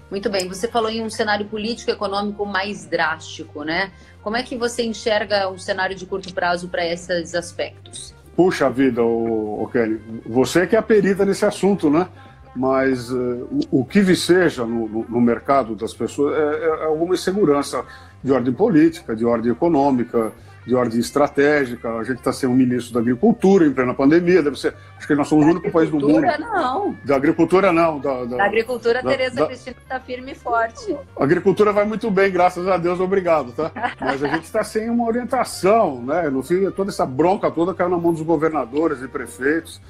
Muito 0.10 0.30
bem, 0.30 0.48
você 0.48 0.68
falou 0.68 0.90
em 0.90 1.04
um 1.04 1.10
cenário 1.10 1.46
político 1.46 1.92
econômico 1.92 2.46
mais 2.46 2.86
drástico, 2.86 3.64
né? 3.64 3.92
Como 4.24 4.36
é 4.36 4.44
que 4.44 4.58
você 4.58 4.84
enxerga 4.84 5.50
um 5.50 5.58
cenário 5.58 5.96
de 5.96 6.06
curto 6.06 6.34
prazo 6.34 6.68
para 6.68 6.86
esses 6.86 7.36
aspectos? 7.36 8.16
Puxa 8.36 8.70
vida, 8.70 9.04
o, 9.04 9.64
o 9.64 9.68
Kelly, 9.68 10.02
você 10.26 10.66
que 10.66 10.76
é 10.76 10.80
a 10.80 10.82
perita 10.82 11.26
nesse 11.26 11.46
assunto, 11.46 11.90
né? 11.90 12.08
Mas 12.56 13.12
uh, 13.12 13.48
o, 13.72 13.82
o, 13.82 13.86
que 13.86 14.02
viceja 14.02 14.66
no, 14.66 14.88
no, 14.90 15.06
no, 15.08 15.22
mercado 15.22 15.76
das 15.76 15.94
pessoas 15.94 16.36
é, 16.36 16.66
é 16.66 16.86
alguma 16.86 17.14
insegurança 17.14 17.86
de 18.24 18.32
ordem 18.32 18.54
política, 18.54 19.16
de 19.16 19.24
ordem 19.24 19.52
econômica, 19.52 20.34
de 20.70 20.76
ordem 20.76 21.00
estratégica. 21.00 21.92
A 21.96 22.04
gente 22.04 22.20
está 22.20 22.32
sem 22.32 22.48
um 22.48 22.54
ministro 22.54 22.94
da 22.94 23.00
Agricultura 23.00 23.66
em 23.66 23.74
plena 23.74 23.94
pandemia. 23.94 24.44
Deve 24.44 24.58
ser, 24.58 24.76
acho 24.98 25.08
que 25.08 25.16
nós 25.16 25.28
somos 25.28 25.46
da 25.46 25.52
o 25.52 25.56
único 25.56 25.72
país 25.72 25.90
do 25.90 26.00
mundo. 26.00 26.22
Da 26.22 26.30
agricultura, 26.30 26.62
não. 26.62 26.96
Da 27.04 27.16
agricultura, 27.16 27.74
não. 27.74 28.00
Da, 28.00 28.26
da, 28.26 28.38
da 28.38 28.46
agricultura, 28.46 29.04
da, 29.04 29.10
Tereza 29.10 29.36
da, 29.36 29.48
Cristina 29.48 29.76
está 29.82 30.00
firme 30.00 30.32
e 30.32 30.36
forte. 30.36 30.96
A 31.18 31.24
agricultura 31.24 31.74
vai 31.74 31.86
muito 31.86 32.10
bem, 32.12 32.32
graças 32.32 32.68
a 32.68 32.78
Deus, 32.78 33.00
obrigado, 33.00 33.52
tá? 33.52 33.72
Mas 34.00 34.24
a 34.24 34.28
gente 34.28 34.44
está 34.44 34.64
sem 34.64 34.90
uma 34.90 35.06
orientação, 35.06 36.04
né? 36.04 36.30
No 36.30 36.44
fim, 36.44 36.70
toda 36.70 36.92
essa 36.92 37.06
bronca 37.06 37.50
toda 37.50 37.74
caiu 37.74 37.90
na 37.90 37.98
mão 37.98 38.14
dos 38.14 38.22
governadores 38.22 39.02
e 39.02 39.08
prefeitos. 39.08 39.82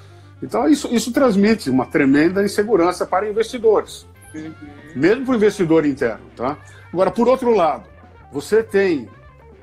Então, 0.41 0.67
isso, 0.69 0.88
isso 0.95 1.12
transmite 1.12 1.69
uma 1.69 1.86
tremenda 1.86 2.41
insegurança 2.41 3.05
para 3.05 3.29
investidores, 3.29 4.07
uhum. 4.33 4.53
mesmo 4.95 5.25
para 5.25 5.33
o 5.33 5.36
investidor 5.36 5.86
interno, 5.86 6.24
tá? 6.38 6.57
Agora, 6.93 7.12
por 7.12 7.27
outro 7.27 7.53
lado, 7.53 7.83
você 8.31 8.63
tem 8.63 9.09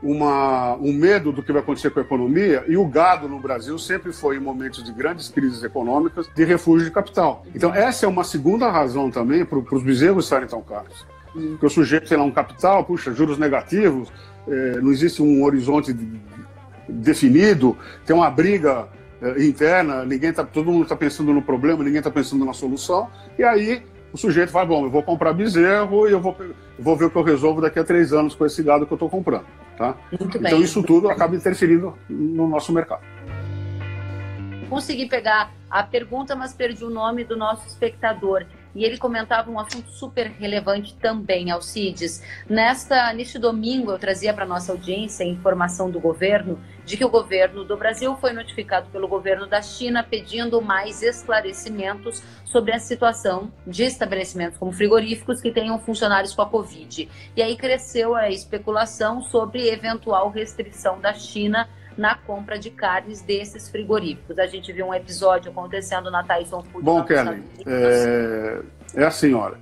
uma, 0.06 0.76
um 0.76 0.92
medo 0.92 1.32
do 1.32 1.42
que 1.42 1.52
vai 1.52 1.60
acontecer 1.60 1.90
com 1.90 1.98
a 1.98 2.02
economia, 2.02 2.64
e 2.68 2.76
o 2.76 2.86
gado 2.86 3.28
no 3.28 3.40
Brasil 3.40 3.76
sempre 3.78 4.12
foi, 4.12 4.36
em 4.36 4.40
momentos 4.40 4.82
de 4.84 4.92
grandes 4.92 5.28
crises 5.28 5.62
econômicas, 5.64 6.28
de 6.34 6.44
refúgio 6.44 6.86
de 6.86 6.92
capital. 6.92 7.44
Então, 7.54 7.75
essa 7.75 8.06
é 8.06 8.08
uma 8.08 8.22
segunda 8.22 8.70
razão 8.70 9.10
também 9.10 9.44
para 9.44 9.58
os 9.58 9.82
bezerros 9.82 10.25
estarem 10.25 10.46
tão 10.46 10.62
caros. 10.62 11.04
Porque 11.32 11.66
o 11.66 11.70
sujeito 11.70 12.08
tem 12.08 12.16
lá 12.16 12.25
um 12.25 12.30
capital, 12.30 12.84
puxa, 12.84 13.12
juros 13.12 13.36
negativos, 13.36 14.10
eh, 14.48 14.78
não 14.80 14.90
existe 14.90 15.20
um 15.20 15.42
horizonte 15.44 15.94
definido, 16.88 17.76
tem 18.06 18.14
uma 18.14 18.30
briga 18.30 18.88
eh, 19.20 19.44
interna, 19.44 20.04
ninguém 20.04 20.32
tá, 20.32 20.44
todo 20.44 20.70
mundo 20.70 20.84
está 20.84 20.96
pensando 20.96 21.32
no 21.32 21.42
problema, 21.42 21.82
ninguém 21.82 21.98
está 21.98 22.10
pensando 22.10 22.44
na 22.44 22.52
solução, 22.52 23.10
e 23.38 23.42
aí 23.42 23.82
o 24.12 24.16
sujeito 24.16 24.52
vai, 24.52 24.64
bom, 24.64 24.84
eu 24.84 24.90
vou 24.90 25.02
comprar 25.02 25.32
bezerro 25.32 26.08
e 26.08 26.12
eu 26.12 26.20
vou, 26.20 26.34
vou 26.78 26.96
ver 26.96 27.06
o 27.06 27.10
que 27.10 27.16
eu 27.16 27.22
resolvo 27.22 27.60
daqui 27.60 27.78
a 27.78 27.84
três 27.84 28.12
anos 28.12 28.34
com 28.34 28.46
esse 28.46 28.62
gado 28.62 28.86
que 28.86 28.92
eu 28.92 28.96
estou 28.96 29.10
comprando. 29.10 29.44
Tá? 29.76 29.97
Muito 30.11 30.38
então 30.38 30.50
bem. 30.52 30.62
isso 30.62 30.83
tudo 30.83 31.09
acaba 31.11 31.37
interferindo 31.37 31.97
no 32.09 32.49
nosso 32.49 32.73
mercado. 32.73 33.02
Consegui 34.68 35.06
pegar 35.06 35.52
a 35.71 35.83
pergunta, 35.83 36.35
mas 36.35 36.52
perdi 36.52 36.85
o 36.85 36.90
nome 36.90 37.25
do 37.25 37.37
nosso 37.37 37.66
espectador 37.66 38.47
e 38.76 38.85
ele 38.85 38.99
comentava 38.99 39.50
um 39.50 39.59
assunto 39.59 39.90
super 39.90 40.26
relevante 40.26 40.95
também, 40.97 41.50
Alcides. 41.50 42.23
Nesta, 42.49 43.12
neste 43.14 43.38
domingo, 43.38 43.90
eu 43.90 43.99
trazia 43.99 44.35
para 44.35 44.45
nossa 44.45 44.71
audiência 44.71 45.25
a 45.25 45.28
informação 45.28 45.90
do 45.90 45.99
governo 45.99 46.61
de 46.85 46.97
que 46.97 47.04
o 47.04 47.09
governo 47.09 47.64
do 47.64 47.76
Brasil 47.76 48.14
foi 48.16 48.33
notificado 48.33 48.88
pelo 48.90 49.09
governo 49.09 49.47
da 49.47 49.62
China 49.62 50.04
pedindo 50.04 50.61
mais 50.61 51.02
esclarecimentos 51.02 52.23
sobre 52.45 52.73
a 52.73 52.78
situação 52.78 53.50
de 53.66 53.85
estabelecimentos 53.85 54.59
como 54.59 54.71
frigoríficos 54.73 55.40
que 55.40 55.50
tenham 55.50 55.78
funcionários 55.78 56.35
com 56.35 56.42
a 56.42 56.47
Covid. 56.47 57.09
E 57.35 57.42
aí 57.42 57.56
cresceu 57.56 58.14
a 58.14 58.30
especulação 58.30 59.23
sobre 59.23 59.68
eventual 59.68 60.30
restrição 60.30 61.00
da 61.00 61.14
China 61.14 61.68
na 61.96 62.14
compra 62.14 62.58
de 62.58 62.70
carnes 62.70 63.22
desses 63.22 63.68
frigoríficos. 63.68 64.38
A 64.38 64.46
gente 64.46 64.72
viu 64.72 64.86
um 64.86 64.94
episódio 64.94 65.50
acontecendo 65.50 66.10
na 66.10 66.22
Tyson 66.22 66.62
Food. 66.62 66.84
Bom, 66.84 67.02
Kelly, 67.04 67.42
é, 67.66 68.60
é 68.94 69.04
assim, 69.04 69.32
olha, 69.32 69.56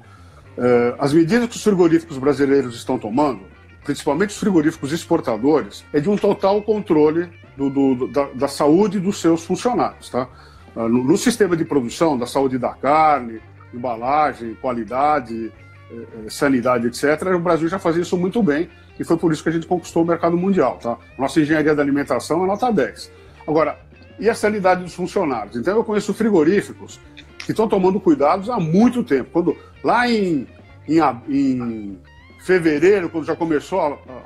é, 0.59 0.95
as 0.99 1.13
medidas 1.13 1.49
que 1.49 1.57
os 1.57 1.63
frigoríficos 1.63 2.19
brasileiros 2.19 2.75
estão 2.75 2.99
tomando, 2.99 3.43
principalmente 3.85 4.31
os 4.31 4.39
frigoríficos 4.39 4.93
exportadores, 4.93 5.85
é 5.93 6.01
de 6.01 6.09
um 6.09 6.17
total 6.17 6.63
controle 6.63 7.31
do, 7.57 7.71
do, 7.71 8.09
da, 8.09 8.25
da, 8.35 8.49
saúde 8.49 8.99
dos 8.99 9.21
seus 9.21 9.45
funcionários, 9.45 10.11
tá? 10.11 10.29
No, 10.75 10.89
no, 10.89 11.17
sistema 11.17 11.57
de 11.57 11.65
produção, 11.65 12.19
da 12.19 12.27
saúde 12.27 12.59
da 12.59 12.71
carne, 12.71 13.41
embalagem, 13.73 14.55
qualidade, 14.55 15.53
sanidade, 16.29 16.87
etc., 16.87 17.35
o 17.35 17.39
Brasil 17.39 17.69
já 17.69 17.79
fazia 17.79 18.03
isso 18.03 18.17
muito 18.17 18.43
bem 18.43 18.69
e 18.99 19.05
foi 19.05 19.17
por 19.17 19.33
isso 19.33 19.43
que 19.43 19.49
a 19.49 19.53
gente 19.53 19.67
conquistou 19.67 20.03
o 20.03 20.07
mercado 20.07 20.37
mundial. 20.37 20.79
Tá? 20.79 20.97
Nossa 21.19 21.41
engenharia 21.41 21.75
da 21.75 21.83
alimentação 21.83 22.43
é 22.45 22.47
nota 22.47 22.73
10. 22.73 23.11
Agora, 23.47 23.79
e 24.19 24.29
a 24.29 24.35
sanidade 24.35 24.83
dos 24.83 24.95
funcionários? 24.95 25.57
Então, 25.57 25.77
eu 25.77 25.85
conheço 25.85 26.15
frigoríficos 26.15 27.01
que 27.39 27.51
estão 27.51 27.69
tomando 27.69 28.01
cuidados 28.01 28.49
há 28.49 28.59
muito 28.59 29.03
tempo. 29.03 29.31
Quando, 29.33 29.57
lá 29.83 30.09
em, 30.09 30.47
em, 30.89 31.01
em 31.29 31.99
fevereiro, 32.45 33.09
quando 33.11 33.25
já 33.25 33.35
começou 33.35 33.81
a, 33.81 33.87
a, 33.89 34.23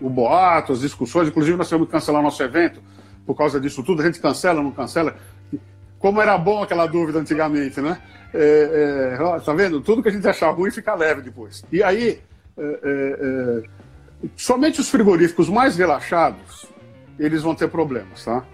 o 0.00 0.08
boato, 0.08 0.72
as 0.72 0.80
discussões, 0.80 1.28
inclusive 1.28 1.56
nós 1.56 1.68
tivemos 1.68 1.86
que 1.86 1.92
cancelar 1.92 2.22
nosso 2.22 2.42
evento 2.42 2.80
por 3.26 3.36
causa 3.36 3.60
disso 3.60 3.82
tudo, 3.82 4.02
a 4.02 4.06
gente 4.06 4.20
cancela, 4.20 4.62
não 4.62 4.70
cancela. 4.70 5.16
Como 6.02 6.20
era 6.20 6.36
bom 6.36 6.62
aquela 6.62 6.86
dúvida 6.86 7.18
antigamente, 7.18 7.80
né? 7.80 7.98
É, 8.34 9.16
é, 9.18 9.40
tá 9.40 9.54
vendo? 9.54 9.80
Tudo 9.80 10.02
que 10.02 10.10
a 10.10 10.12
gente 10.12 10.28
achar 10.28 10.50
ruim 10.50 10.70
fica 10.70 10.94
leve 10.94 11.22
depois. 11.22 11.64
E 11.72 11.82
aí, 11.82 12.20
é, 12.58 12.62
é, 12.62 13.16
é 13.20 13.82
Somente 14.36 14.80
os 14.80 14.88
frigoríficos 14.88 15.48
mais 15.48 15.76
relaxados, 15.76 16.66
eles 17.18 17.42
vão 17.42 17.54
ter 17.54 17.68
problemas, 17.68 18.24
tá? 18.24 18.44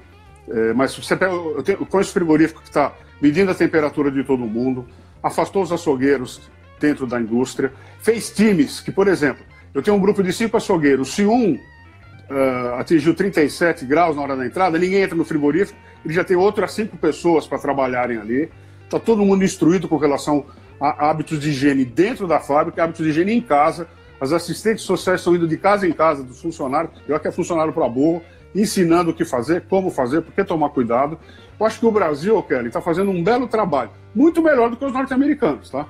É, 0.48 0.72
mas 0.72 0.96
você 0.96 1.14
pega, 1.14 1.32
eu, 1.32 1.62
tenho, 1.62 1.78
eu 1.80 1.87
conheço 1.87 2.12
frigorífico 2.12 2.62
que 2.62 2.68
está 2.68 2.94
medindo 3.20 3.50
a 3.50 3.54
temperatura 3.54 4.11
de 4.11 4.24
todo 4.24 4.46
mundo, 4.46 4.87
afastou 5.22 5.62
os 5.62 5.70
açougueiros 5.70 6.50
dentro 6.80 7.06
da 7.06 7.20
indústria, 7.20 7.72
fez 8.00 8.30
times 8.30 8.80
que, 8.80 8.90
por 8.90 9.08
exemplo, 9.08 9.44
eu 9.74 9.82
tenho 9.82 9.96
um 9.96 10.00
grupo 10.00 10.22
de 10.22 10.32
cinco 10.32 10.56
açougueiros, 10.56 11.14
se 11.14 11.26
um 11.26 11.54
uh, 11.54 12.74
atingiu 12.78 13.14
37 13.14 13.84
graus 13.84 14.16
na 14.16 14.22
hora 14.22 14.37
da 14.37 14.46
entrada, 14.46 14.78
ninguém 14.78 15.02
entra 15.02 15.16
no 15.16 15.24
frigorífico, 15.24 15.78
ele 16.04 16.14
já 16.14 16.24
tem 16.24 16.37
outras 16.37 16.72
cinco 16.72 16.96
pessoas 16.96 17.46
para 17.46 17.58
trabalharem 17.58 18.18
ali, 18.18 18.50
está 18.84 18.98
todo 18.98 19.24
mundo 19.24 19.44
instruído 19.44 19.88
com 19.88 19.96
relação 19.96 20.46
a 20.80 21.11
hábitos 21.11 21.40
de 21.40 21.50
higiene 21.50 21.84
dentro 21.84 22.26
da 22.26 22.40
fábrica, 22.40 22.82
hábitos 22.82 23.04
de 23.04 23.11
higiene 23.11 23.32
em 23.32 23.40
casa, 23.40 23.88
as 24.20 24.32
assistentes 24.32 24.84
sociais 24.84 25.20
estão 25.20 25.34
indo 25.34 25.46
de 25.46 25.56
casa 25.56 25.87
em 25.87 25.92
casa 25.92 26.22
dos 26.22 26.40
funcionários, 26.40 26.92
eu 27.06 27.18
que 27.18 27.28
é 27.28 27.32
funcionário 27.32 27.72
para 27.72 27.88
burro, 27.88 28.22
ensinando 28.54 29.11
o 29.11 29.14
que 29.14 29.24
fazer, 29.24 29.62
como 29.68 29.90
fazer, 29.90 30.22
por 30.22 30.32
que 30.32 30.42
tomar 30.42 30.70
cuidado. 30.70 31.18
Eu 31.58 31.66
acho 31.66 31.78
que 31.78 31.87
o 31.87 31.90
Brasil, 31.90 32.42
Kelly, 32.42 32.68
está 32.68 32.80
fazendo 32.80 33.11
um 33.11 33.22
belo 33.22 33.46
trabalho, 33.46 33.90
muito 34.14 34.42
melhor 34.42 34.70
do 34.70 34.76
que 34.76 34.84
os 34.84 34.92
norte-americanos, 34.92 35.70
tá? 35.70 35.87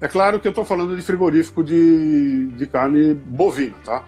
É 0.00 0.08
claro 0.08 0.40
que 0.40 0.48
eu 0.48 0.50
estou 0.50 0.64
falando 0.64 0.96
de 0.96 1.02
frigorífico 1.02 1.62
de, 1.62 2.48
de 2.48 2.66
carne 2.66 3.14
bovina, 3.14 3.74
tá? 3.84 4.04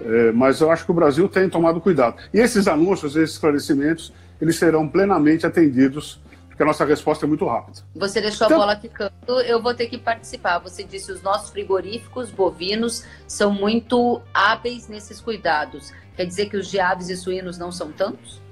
É, 0.00 0.32
mas 0.32 0.60
eu 0.60 0.70
acho 0.70 0.84
que 0.84 0.90
o 0.90 0.94
Brasil 0.94 1.28
tem 1.28 1.48
tomado 1.48 1.80
cuidado. 1.80 2.16
E 2.32 2.38
esses 2.38 2.66
anúncios, 2.66 3.16
esses 3.16 3.34
esclarecimentos, 3.34 4.12
eles 4.40 4.56
serão 4.56 4.88
plenamente 4.88 5.46
atendidos 5.46 6.20
porque 6.58 6.64
a 6.64 6.66
nossa 6.66 6.84
resposta 6.84 7.24
é 7.24 7.28
muito 7.28 7.46
rápida. 7.46 7.78
Você 7.94 8.20
deixou 8.20 8.46
então, 8.46 8.56
a 8.56 8.60
bola 8.62 8.76
quicando, 8.76 9.12
eu 9.46 9.62
vou 9.62 9.72
ter 9.74 9.86
que 9.86 9.96
participar. 9.96 10.58
Você 10.58 10.82
disse 10.82 11.12
os 11.12 11.22
nossos 11.22 11.50
frigoríficos 11.50 12.32
bovinos 12.32 13.04
são 13.28 13.52
muito 13.52 14.20
hábeis 14.34 14.88
nesses 14.88 15.20
cuidados. 15.20 15.92
Quer 16.16 16.26
dizer 16.26 16.46
que 16.46 16.56
os 16.56 16.68
de 16.68 16.80
aves 16.80 17.10
e 17.10 17.16
suínos 17.16 17.58
não 17.58 17.70
são 17.70 17.92
tantos? 17.92 18.42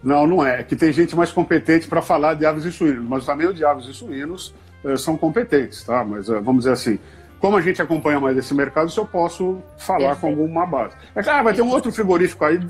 Não, 0.00 0.24
não 0.24 0.46
é. 0.46 0.60
É 0.60 0.62
que 0.62 0.76
tem 0.76 0.92
gente 0.92 1.16
mais 1.16 1.32
competente 1.32 1.88
para 1.88 2.00
falar 2.00 2.34
de 2.34 2.46
aves 2.46 2.64
e 2.64 2.70
suínos, 2.70 3.04
mas 3.04 3.26
também 3.26 3.48
os 3.48 3.56
de 3.56 3.64
aves 3.64 3.86
e 3.86 3.92
suínos 3.92 4.54
eh, 4.84 4.96
são 4.96 5.16
competentes, 5.16 5.82
tá? 5.82 6.04
Mas 6.04 6.28
eh, 6.28 6.40
vamos 6.40 6.60
dizer 6.60 6.74
assim, 6.74 7.00
como 7.40 7.56
a 7.56 7.60
gente 7.60 7.82
acompanha 7.82 8.20
mais 8.20 8.36
esse 8.36 8.54
mercado, 8.54 8.88
isso 8.88 9.00
eu 9.00 9.06
posso 9.06 9.60
falar 9.76 10.14
Perfeito. 10.14 10.20
com 10.20 10.28
alguma 10.28 10.64
base. 10.64 10.94
É 11.12 11.24
claro, 11.24 11.42
vai 11.42 11.54
ter 11.54 11.62
um 11.62 11.70
outro 11.70 11.90
frigorífico 11.90 12.44
aí 12.44 12.60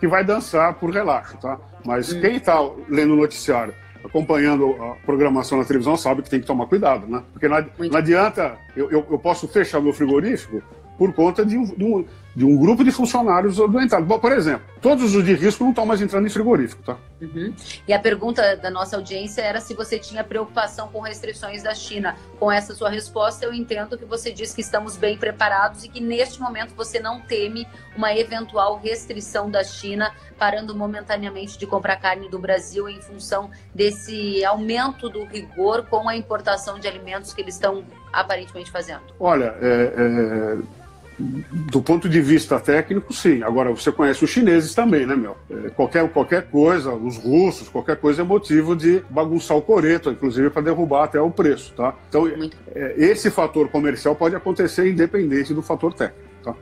que 0.00 0.08
vai 0.08 0.24
dançar 0.24 0.74
por 0.74 0.90
relaxo, 0.90 1.36
tá? 1.36 1.60
Mas 1.84 2.12
hum. 2.12 2.20
quem 2.20 2.36
está 2.36 2.60
lendo 2.88 3.14
o 3.14 3.16
noticiário 3.16 3.74
acompanhando 4.04 4.76
a 4.82 4.96
programação 5.06 5.58
na 5.58 5.64
televisão 5.64 5.96
sabe 5.96 6.22
que 6.22 6.30
tem 6.30 6.40
que 6.40 6.46
tomar 6.46 6.66
cuidado, 6.66 7.06
né? 7.06 7.22
Porque 7.32 7.48
não, 7.48 7.64
não 7.78 7.98
adianta, 7.98 8.58
eu, 8.76 8.90
eu, 8.90 9.06
eu, 9.10 9.18
posso 9.18 9.46
fechar 9.46 9.80
meu 9.80 9.92
frigorífico 9.92 10.62
por 11.02 11.12
conta 11.12 11.44
de 11.44 11.58
um, 11.58 11.64
de 11.64 11.84
um, 11.84 12.04
de 12.36 12.44
um 12.44 12.56
grupo 12.56 12.84
de 12.84 12.92
funcionários 12.92 13.60
adoentados. 13.60 14.06
Bom, 14.06 14.20
por 14.20 14.30
exemplo, 14.30 14.64
todos 14.80 15.16
os 15.16 15.24
de 15.24 15.34
risco 15.34 15.64
não 15.64 15.70
estão 15.70 15.84
mais 15.84 16.00
entrando 16.00 16.24
em 16.24 16.30
frigorífico, 16.30 16.80
tá? 16.84 16.96
Uhum. 17.20 17.52
E 17.88 17.92
a 17.92 17.98
pergunta 17.98 18.56
da 18.56 18.70
nossa 18.70 18.94
audiência 18.94 19.42
era 19.42 19.60
se 19.60 19.74
você 19.74 19.98
tinha 19.98 20.22
preocupação 20.22 20.86
com 20.92 21.00
restrições 21.00 21.60
da 21.60 21.74
China. 21.74 22.14
Com 22.38 22.52
essa 22.52 22.72
sua 22.72 22.88
resposta, 22.88 23.44
eu 23.44 23.52
entendo 23.52 23.98
que 23.98 24.04
você 24.04 24.30
diz 24.30 24.54
que 24.54 24.60
estamos 24.60 24.96
bem 24.96 25.18
preparados 25.18 25.82
e 25.82 25.88
que 25.88 26.00
neste 26.00 26.40
momento 26.40 26.72
você 26.76 27.00
não 27.00 27.20
teme 27.20 27.66
uma 27.96 28.14
eventual 28.14 28.78
restrição 28.78 29.50
da 29.50 29.64
China, 29.64 30.14
parando 30.38 30.72
momentaneamente 30.72 31.58
de 31.58 31.66
comprar 31.66 31.96
carne 31.96 32.28
do 32.28 32.38
Brasil 32.38 32.88
em 32.88 33.00
função 33.00 33.50
desse 33.74 34.44
aumento 34.44 35.08
do 35.08 35.24
rigor 35.24 35.84
com 35.86 36.08
a 36.08 36.14
importação 36.14 36.78
de 36.78 36.86
alimentos 36.86 37.34
que 37.34 37.40
eles 37.40 37.54
estão 37.54 37.84
aparentemente 38.12 38.70
fazendo. 38.70 39.02
Olha, 39.18 39.56
é, 39.60 39.94
é 39.96 40.81
do 41.22 41.80
ponto 41.80 42.08
de 42.08 42.20
vista 42.20 42.58
técnico, 42.58 43.12
sim. 43.12 43.42
Agora, 43.42 43.70
você 43.70 43.92
conhece 43.92 44.24
os 44.24 44.30
chineses 44.30 44.74
também, 44.74 45.06
né, 45.06 45.14
meu? 45.14 45.36
É, 45.50 45.70
qualquer, 45.70 46.08
qualquer 46.10 46.48
coisa, 46.48 46.92
os 46.92 47.16
russos, 47.16 47.68
qualquer 47.68 47.96
coisa 47.96 48.22
é 48.22 48.24
motivo 48.24 48.74
de 48.74 49.04
bagunçar 49.08 49.56
o 49.56 49.62
coreto, 49.62 50.10
inclusive 50.10 50.50
para 50.50 50.62
derrubar 50.62 51.04
até 51.04 51.20
o 51.20 51.30
preço, 51.30 51.72
tá? 51.74 51.94
Então, 52.08 52.26
é, 52.74 52.94
esse 52.96 53.30
fator 53.30 53.68
comercial 53.68 54.14
pode 54.14 54.34
acontecer 54.34 54.90
independente 54.90 55.54
do 55.54 55.62
fator 55.62 55.94
técnico, 55.94 56.28
tá? 56.42 56.56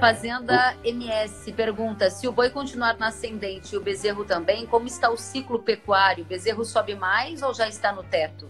Fazenda 0.00 0.76
MS 0.84 1.50
pergunta: 1.52 2.10
se 2.10 2.28
o 2.28 2.32
boi 2.32 2.50
continuar 2.50 2.96
na 2.98 3.08
ascendente 3.08 3.74
e 3.74 3.78
o 3.78 3.80
bezerro 3.80 4.24
também, 4.24 4.66
como 4.66 4.86
está 4.86 5.10
o 5.10 5.16
ciclo 5.16 5.58
pecuário? 5.58 6.24
O 6.24 6.26
bezerro 6.26 6.64
sobe 6.64 6.94
mais 6.94 7.42
ou 7.42 7.54
já 7.54 7.68
está 7.68 7.92
no 7.92 8.02
teto? 8.02 8.48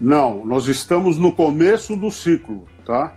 Não, 0.00 0.44
nós 0.44 0.66
estamos 0.66 1.18
no 1.18 1.32
começo 1.32 1.94
do 1.94 2.10
ciclo, 2.10 2.66
tá? 2.84 3.14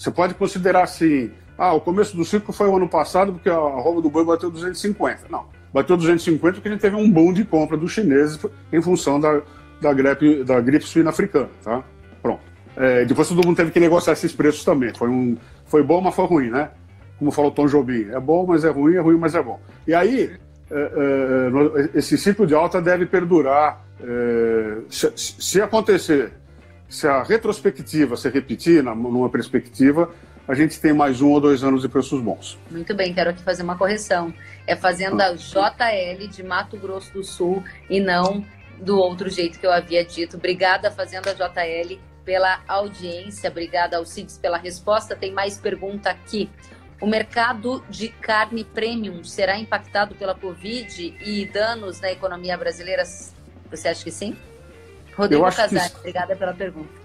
Você 0.00 0.10
pode 0.10 0.32
considerar 0.32 0.84
assim, 0.84 1.30
ah, 1.58 1.74
o 1.74 1.80
começo 1.80 2.16
do 2.16 2.24
ciclo 2.24 2.54
foi 2.54 2.66
o 2.66 2.74
ano 2.74 2.88
passado 2.88 3.34
porque 3.34 3.50
a 3.50 3.58
roupa 3.58 4.00
do 4.00 4.08
boi 4.08 4.24
bateu 4.24 4.50
250. 4.50 5.26
Não, 5.28 5.44
bateu 5.74 5.94
250 5.94 6.54
porque 6.54 6.68
a 6.68 6.72
gente 6.72 6.80
teve 6.80 6.96
um 6.96 7.10
boom 7.10 7.34
de 7.34 7.44
compra 7.44 7.76
dos 7.76 7.92
chineses 7.92 8.40
em 8.72 8.80
função 8.80 9.20
da, 9.20 9.42
da, 9.78 9.92
gripe, 9.92 10.42
da 10.42 10.58
gripe 10.58 10.86
suína 10.86 11.10
africana, 11.10 11.50
tá? 11.62 11.84
Pronto. 12.22 12.40
É, 12.78 13.04
depois 13.04 13.28
todo 13.28 13.46
mundo 13.46 13.58
teve 13.58 13.70
que 13.70 13.78
negociar 13.78 14.14
esses 14.14 14.32
preços 14.32 14.64
também. 14.64 14.90
Foi, 14.94 15.10
um, 15.10 15.36
foi 15.66 15.82
bom, 15.82 16.00
mas 16.00 16.14
foi 16.14 16.24
ruim, 16.24 16.48
né? 16.48 16.70
Como 17.18 17.30
falou 17.30 17.50
Tom 17.50 17.66
Jobim, 17.66 18.08
é 18.10 18.18
bom, 18.18 18.46
mas 18.46 18.64
é 18.64 18.70
ruim, 18.70 18.94
é 18.94 19.00
ruim, 19.00 19.18
mas 19.18 19.34
é 19.34 19.42
bom. 19.42 19.60
E 19.86 19.92
aí, 19.92 20.30
é, 20.70 21.90
é, 21.94 21.98
esse 21.98 22.16
ciclo 22.16 22.46
de 22.46 22.54
alta 22.54 22.80
deve 22.80 23.04
perdurar. 23.04 23.84
É, 24.02 24.78
se, 24.88 25.12
se 25.14 25.60
acontecer 25.60 26.39
se 26.90 27.06
a 27.06 27.22
retrospectiva 27.22 28.16
se 28.16 28.28
repetir 28.28 28.82
numa 28.82 29.30
perspectiva, 29.30 30.12
a 30.46 30.54
gente 30.54 30.80
tem 30.80 30.92
mais 30.92 31.20
um 31.20 31.30
ou 31.30 31.40
dois 31.40 31.62
anos 31.62 31.82
de 31.82 31.88
preços 31.88 32.20
bons. 32.20 32.58
Muito 32.68 32.92
bem, 32.92 33.14
quero 33.14 33.30
aqui 33.30 33.42
fazer 33.44 33.62
uma 33.62 33.78
correção. 33.78 34.34
É 34.66 34.74
Fazenda 34.74 35.26
ah. 35.26 35.34
JL 35.34 36.26
de 36.26 36.42
Mato 36.42 36.76
Grosso 36.76 37.12
do 37.12 37.22
Sul 37.22 37.62
e 37.88 38.00
não 38.00 38.44
do 38.80 38.98
outro 38.98 39.30
jeito 39.30 39.60
que 39.60 39.66
eu 39.66 39.72
havia 39.72 40.04
dito. 40.04 40.36
Obrigada, 40.36 40.90
Fazenda 40.90 41.32
JL, 41.32 42.00
pela 42.24 42.60
audiência. 42.66 43.48
Obrigada, 43.48 43.96
Alcides, 43.96 44.36
pela 44.36 44.58
resposta. 44.58 45.14
Tem 45.14 45.32
mais 45.32 45.56
pergunta 45.56 46.10
aqui. 46.10 46.50
O 47.00 47.06
mercado 47.06 47.84
de 47.88 48.08
carne 48.08 48.64
premium 48.64 49.22
será 49.22 49.56
impactado 49.56 50.16
pela 50.16 50.34
Covid 50.34 51.16
e 51.24 51.46
danos 51.46 52.00
na 52.00 52.10
economia 52.10 52.58
brasileira? 52.58 53.04
Você 53.70 53.88
acha 53.88 54.02
que 54.02 54.10
sim? 54.10 54.36
Rodrigo 55.16 55.44
Casari, 55.44 55.90
que... 55.90 55.98
obrigada 55.98 56.36
pela 56.36 56.54
pergunta. 56.54 57.00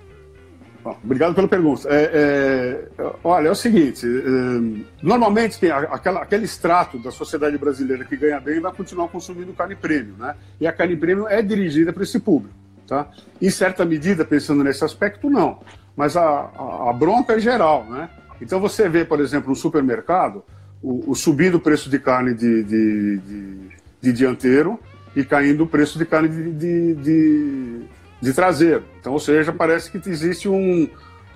Bom, 0.85 0.95
obrigado 1.03 1.33
pela 1.33 1.47
pergunta. 1.47 1.89
É, 1.89 2.89
é, 2.99 3.11
olha, 3.23 3.47
é 3.47 3.51
o 3.51 3.55
seguinte: 3.55 4.05
é, 4.05 4.83
normalmente 5.01 5.57
quem, 5.57 5.71
aquela, 5.71 6.21
aquele 6.21 6.45
extrato 6.45 6.99
da 6.99 7.09
sociedade 7.09 7.57
brasileira 7.57 8.05
que 8.05 8.15
ganha 8.15 8.39
bem 8.39 8.59
vai 8.59 8.71
continuar 8.71 9.07
consumindo 9.07 9.51
carne 9.53 9.75
premium, 9.75 10.15
né? 10.17 10.35
E 10.61 10.67
a 10.67 10.71
carne 10.71 10.95
premium 10.95 11.27
é 11.27 11.41
dirigida 11.41 11.91
para 11.91 12.03
esse 12.03 12.19
público, 12.19 12.53
tá? 12.87 13.09
Em 13.41 13.49
certa 13.49 13.83
medida, 13.83 14.23
pensando 14.23 14.63
nesse 14.63 14.85
aspecto, 14.85 15.27
não. 15.27 15.59
Mas 15.95 16.15
a, 16.15 16.21
a, 16.21 16.89
a 16.91 16.93
bronca 16.93 17.33
é 17.33 17.39
geral, 17.39 17.85
né? 17.85 18.07
Então 18.39 18.59
você 18.59 18.87
vê, 18.87 19.03
por 19.03 19.19
exemplo, 19.19 19.49
no 19.49 19.55
supermercado, 19.55 20.43
o, 20.83 21.09
o 21.11 21.15
subindo 21.15 21.55
o 21.55 21.59
preço 21.59 21.89
de 21.89 21.97
carne 21.97 22.35
de, 22.35 22.63
de, 22.63 23.17
de, 23.17 23.59
de 24.01 24.13
dianteiro 24.13 24.79
e 25.15 25.23
caindo 25.23 25.63
o 25.63 25.67
preço 25.67 25.97
de 25.97 26.05
carne 26.05 26.29
de, 26.29 26.51
de, 26.51 26.95
de, 26.95 27.81
de 28.21 28.33
traseiro. 28.33 28.83
Então, 28.99 29.13
ou 29.13 29.19
seja, 29.19 29.53
parece 29.53 29.89
que 29.89 30.09
existe 30.09 30.49
um, 30.49 30.89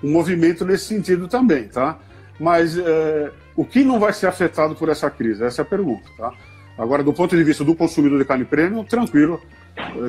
um 0.04 0.12
movimento 0.12 0.66
nesse 0.66 0.86
sentido 0.86 1.28
também, 1.28 1.68
tá? 1.68 1.98
Mas 2.40 2.78
é, 2.78 3.32
o 3.56 3.66
que 3.66 3.84
não 3.84 4.00
vai 4.00 4.14
ser 4.14 4.28
afetado 4.28 4.76
por 4.76 4.90
essa 4.90 5.10
crise? 5.10 5.44
Essa 5.44 5.62
é 5.62 5.64
a 5.64 5.66
pergunta, 5.66 6.10
tá? 6.18 6.34
Agora, 6.78 7.04
do 7.04 7.14
ponto 7.14 7.36
de 7.36 7.44
vista 7.44 7.64
do 7.64 7.76
consumidor 7.76 8.18
de 8.18 8.26
carne 8.26 8.46
premium, 8.46 8.86
tranquilo. 8.86 9.42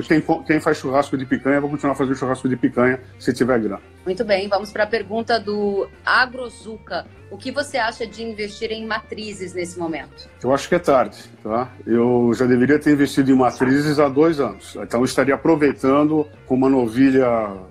Quem, 0.07 0.21
quem 0.45 0.59
faz 0.59 0.77
churrasco 0.77 1.17
de 1.17 1.25
picanha, 1.25 1.59
vai 1.59 1.69
continuar 1.69 1.95
fazendo 1.95 2.15
churrasco 2.15 2.47
de 2.47 2.55
picanha 2.55 2.99
se 3.19 3.33
tiver 3.33 3.59
grana. 3.59 3.81
Muito 4.05 4.23
bem, 4.23 4.47
vamos 4.47 4.71
para 4.71 4.83
a 4.83 4.87
pergunta 4.87 5.39
do 5.39 5.87
Agrozuca. 6.05 7.05
O 7.29 7.37
que 7.37 7.51
você 7.51 7.77
acha 7.77 8.05
de 8.05 8.23
investir 8.23 8.71
em 8.71 8.85
matrizes 8.85 9.53
nesse 9.53 9.79
momento? 9.79 10.29
Eu 10.43 10.53
acho 10.53 10.67
que 10.67 10.75
é 10.75 10.79
tarde, 10.79 11.17
tá? 11.41 11.71
Eu 11.85 12.31
já 12.33 12.45
deveria 12.45 12.77
ter 12.77 12.91
investido 12.91 13.31
em 13.31 13.35
matrizes 13.35 13.99
há 13.99 14.09
dois 14.09 14.39
anos. 14.39 14.75
Então 14.75 14.99
eu 14.99 15.05
estaria 15.05 15.35
aproveitando 15.35 16.27
com 16.45 16.55
uma 16.55 16.69
novilha, 16.69 17.27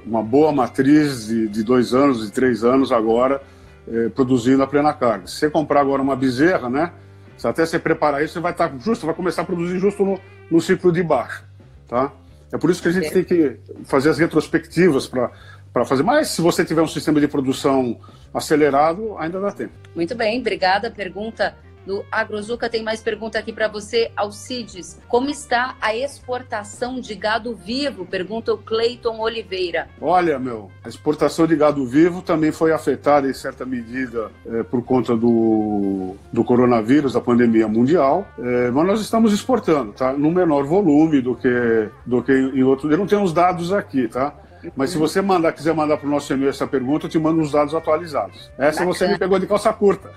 uma 0.07 0.23
boa 0.23 0.51
matriz 0.51 1.27
de, 1.27 1.49
de 1.49 1.63
dois 1.63 1.93
anos, 1.93 2.25
de 2.25 2.33
três 2.33 2.65
anos 2.65 2.91
agora, 2.91 3.43
eh, 3.87 4.09
produzindo 4.15 4.63
a 4.63 4.67
plena 4.67 4.95
carga. 4.95 5.27
Se 5.27 5.37
você 5.37 5.51
comprar 5.51 5.81
agora 5.81 6.01
uma 6.01 6.17
bezerra, 6.17 6.71
né? 6.71 6.93
Se 7.37 7.49
até 7.49 7.65
você 7.65 7.79
preparar 7.79 8.23
isso, 8.23 8.35
você 8.35 8.41
vai 8.41 8.53
estar 8.53 8.71
justo, 8.79 9.07
vai 9.07 9.15
começar 9.15 9.43
a 9.43 9.45
produzir 9.47 9.79
justo 9.79 10.05
no, 10.05 10.21
no 10.51 10.61
ciclo 10.61 10.93
de 10.93 11.03
baixo, 11.03 11.43
tá? 11.91 12.13
É 12.53 12.57
por 12.57 12.71
isso 12.71 12.81
que 12.81 12.89
a 12.89 12.93
gente 12.93 13.11
tem 13.11 13.25
que 13.25 13.59
fazer 13.85 14.11
as 14.11 14.19
retrospectivas 14.19 15.09
para 15.09 15.85
fazer. 15.85 16.03
Mas 16.05 16.29
se 16.29 16.41
você 16.41 16.65
tiver 16.65 16.83
um 16.83 16.89
sistema 16.89 17.21
de 17.21 17.27
produção 17.29 18.01
acelerado, 18.33 19.17
ainda 19.19 19.41
dá 19.41 19.51
tempo. 19.51 19.73
Muito 19.95 20.15
bem, 20.15 20.41
obrigada. 20.41 20.91
Pergunta 20.91 21.55
do 21.87 22.05
Agrozuca 22.11 22.69
tem 22.69 22.83
mais 22.83 23.03
pergunta 23.03 23.39
aqui 23.39 23.53
para 23.53 23.69
você, 23.69 24.11
Alcides. 24.17 24.99
Como 25.09 25.29
está 25.29 25.77
a 25.81 25.95
exportação 25.95 27.01
de 27.01 27.15
gado 27.15 27.55
vivo? 27.55 28.05
Pergunta 28.05 28.53
o 28.53 28.59
Cleiton 28.59 29.19
Oliveira. 29.19 29.89
Olha, 30.01 30.39
meu, 30.39 30.71
a 30.85 30.89
exportação 30.89 31.47
de 31.47 31.57
gado 31.57 31.85
vivo 31.87 32.23
também 32.23 32.53
foi 32.53 32.73
afetada 32.73 33.29
em 33.29 33.35
certa 33.35 33.65
medida 33.65 34.31
é, 34.47 34.63
por 34.63 34.83
conta 34.83 35.17
do, 35.17 36.17
do 36.33 36.45
coronavírus, 36.45 37.13
da 37.13 37.21
pandemia 37.21 37.69
mundial, 37.69 38.27
é, 38.39 38.71
mas 38.71 38.87
nós 38.87 39.01
estamos 39.01 39.33
exportando, 39.33 39.93
tá? 39.93 40.13
No 40.13 40.31
menor 40.31 40.65
volume 40.65 41.21
do 41.21 41.35
que, 41.35 41.89
do 42.05 42.23
que 42.23 42.33
em 42.33 42.63
outros. 42.63 42.91
Eu 42.91 42.99
não 42.99 43.07
tenho 43.07 43.23
os 43.23 43.33
dados 43.33 43.73
aqui, 43.73 44.09
tá? 44.09 44.35
Mas 44.77 44.91
se 44.91 44.99
você 44.99 45.23
mandar, 45.23 45.53
quiser 45.53 45.75
mandar 45.75 45.97
para 45.97 46.07
o 46.07 46.11
nosso 46.11 46.33
e-mail 46.33 46.51
essa 46.51 46.67
pergunta, 46.67 47.07
eu 47.07 47.11
te 47.11 47.19
mando 47.19 47.41
os 47.41 47.53
dados 47.53 47.75
atualizados. 47.75 48.51
Essa 48.59 48.81
Bacana. 48.81 48.87
você 48.87 49.09
me 49.09 49.19
pegou 49.19 49.39
de 49.39 49.47
calça 49.47 49.73
curta. 49.73 50.11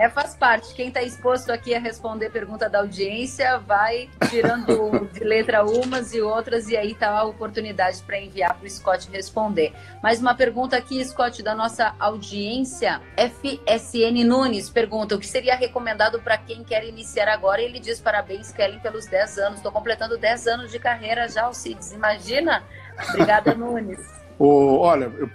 É, 0.00 0.08
faz 0.08 0.34
parte. 0.34 0.74
Quem 0.74 0.88
está 0.88 1.02
exposto 1.02 1.50
aqui 1.50 1.74
a 1.74 1.78
responder 1.78 2.30
pergunta 2.30 2.68
da 2.68 2.80
audiência 2.80 3.58
vai 3.58 4.08
tirando 4.28 5.08
de 5.12 5.20
letra 5.20 5.64
umas 5.64 6.14
e 6.14 6.20
outras, 6.20 6.68
e 6.68 6.76
aí 6.76 6.92
está 6.92 7.10
a 7.10 7.24
oportunidade 7.24 8.02
para 8.02 8.18
enviar 8.18 8.54
para 8.54 8.66
o 8.66 8.70
Scott 8.70 9.08
responder. 9.10 9.72
Mais 10.02 10.20
uma 10.20 10.34
pergunta 10.34 10.76
aqui, 10.76 11.04
Scott, 11.04 11.42
da 11.42 11.54
nossa 11.54 11.94
audiência. 11.98 13.00
FSN 13.16 14.24
Nunes 14.24 14.68
pergunta: 14.68 15.14
o 15.14 15.18
que 15.18 15.26
seria 15.26 15.54
recomendado 15.54 16.20
para 16.20 16.38
quem 16.38 16.64
quer 16.64 16.84
iniciar 16.84 17.28
agora? 17.28 17.60
Ele 17.60 17.78
diz: 17.78 18.00
parabéns, 18.00 18.52
Kellen, 18.52 18.80
pelos 18.80 19.06
10 19.06 19.38
anos. 19.38 19.56
Estou 19.56 19.72
completando 19.72 20.18
10 20.18 20.46
anos 20.46 20.70
de 20.70 20.78
carreira 20.78 21.28
já, 21.28 21.44
Alcides. 21.44 21.92
Imagina? 21.92 22.62
Obrigada, 23.10 23.54
Nunes. 23.54 24.00
Oh, 24.38 24.78
olha, 24.78 25.04
eu, 25.04 25.28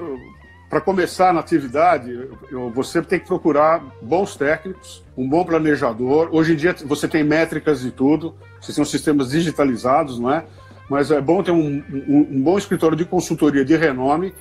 para 0.69 0.82
começar 0.82 1.34
na 1.34 1.39
atividade, 1.39 2.12
eu, 2.51 2.69
você 2.69 3.01
tem 3.01 3.19
que 3.19 3.27
procurar 3.27 3.82
bons 4.01 4.36
técnicos, 4.36 5.03
um 5.17 5.27
bom 5.27 5.45
planejador. 5.45 6.30
Hoje 6.32 6.53
em 6.53 6.56
dia 6.56 6.75
você 6.86 7.08
tem 7.08 7.23
métricas 7.23 7.86
e 7.86 7.91
tudo, 7.91 8.36
você 8.60 8.73
tem 8.73 8.84
sistemas 8.84 9.30
digitalizados, 9.30 10.19
não 10.19 10.32
é? 10.32 10.43
Mas 10.89 11.10
é 11.10 11.21
bom 11.21 11.41
ter 11.41 11.51
um, 11.51 11.84
um, 11.89 12.27
um 12.32 12.41
bom 12.41 12.58
escritório 12.58 12.97
de 12.97 13.06
consultoria 13.06 13.63
de 13.63 13.75
renome 13.75 14.34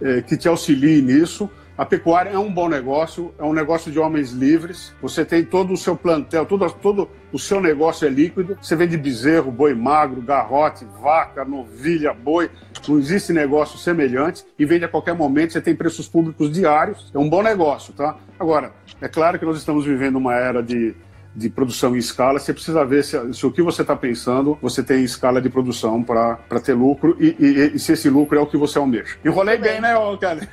eh, 0.00 0.22
que 0.22 0.36
te 0.36 0.48
auxilie 0.48 1.02
nisso. 1.02 1.50
A 1.78 1.86
pecuária 1.86 2.30
é 2.30 2.38
um 2.38 2.52
bom 2.52 2.68
negócio, 2.68 3.32
é 3.38 3.44
um 3.44 3.52
negócio 3.52 3.92
de 3.92 4.00
homens 4.00 4.32
livres. 4.32 4.92
Você 5.00 5.24
tem 5.24 5.44
todo 5.44 5.72
o 5.72 5.76
seu 5.76 5.94
plantel, 5.94 6.44
todo, 6.44 6.68
todo 6.72 7.08
o 7.32 7.38
seu 7.38 7.60
negócio 7.60 8.04
é 8.04 8.10
líquido. 8.10 8.58
Você 8.60 8.74
vende 8.74 8.96
bezerro, 8.96 9.52
boi 9.52 9.74
magro, 9.74 10.20
garrote, 10.20 10.84
vaca, 11.00 11.44
novilha, 11.44 12.12
boi. 12.12 12.50
Não 12.88 12.98
existe 12.98 13.32
negócio 13.32 13.78
semelhante 13.78 14.44
e 14.58 14.64
vende 14.64 14.86
a 14.86 14.88
qualquer 14.88 15.14
momento. 15.14 15.52
Você 15.52 15.60
tem 15.60 15.76
preços 15.76 16.08
públicos 16.08 16.50
diários. 16.50 17.12
É 17.14 17.18
um 17.18 17.30
bom 17.30 17.44
negócio, 17.44 17.94
tá? 17.94 18.16
Agora, 18.40 18.72
é 19.00 19.06
claro 19.06 19.38
que 19.38 19.44
nós 19.44 19.56
estamos 19.56 19.84
vivendo 19.84 20.16
uma 20.16 20.34
era 20.34 20.60
de, 20.60 20.96
de 21.32 21.48
produção 21.48 21.94
em 21.94 21.98
escala, 22.00 22.40
você 22.40 22.52
precisa 22.52 22.84
ver 22.84 23.04
se, 23.04 23.32
se 23.32 23.46
o 23.46 23.52
que 23.52 23.62
você 23.62 23.82
está 23.82 23.94
pensando 23.94 24.58
você 24.60 24.82
tem 24.82 25.04
escala 25.04 25.40
de 25.40 25.48
produção 25.48 26.02
para 26.02 26.36
ter 26.60 26.74
lucro 26.74 27.16
e, 27.20 27.36
e, 27.38 27.76
e, 27.76 27.78
se 27.78 27.92
esse 27.92 28.10
lucro 28.10 28.36
é 28.36 28.40
o 28.40 28.46
que 28.46 28.56
você 28.56 28.78
almeja. 28.78 29.16
Enrolei 29.24 29.56
bem, 29.58 29.80
bem 29.80 29.80
né, 29.80 29.94
Kelly? 30.18 30.48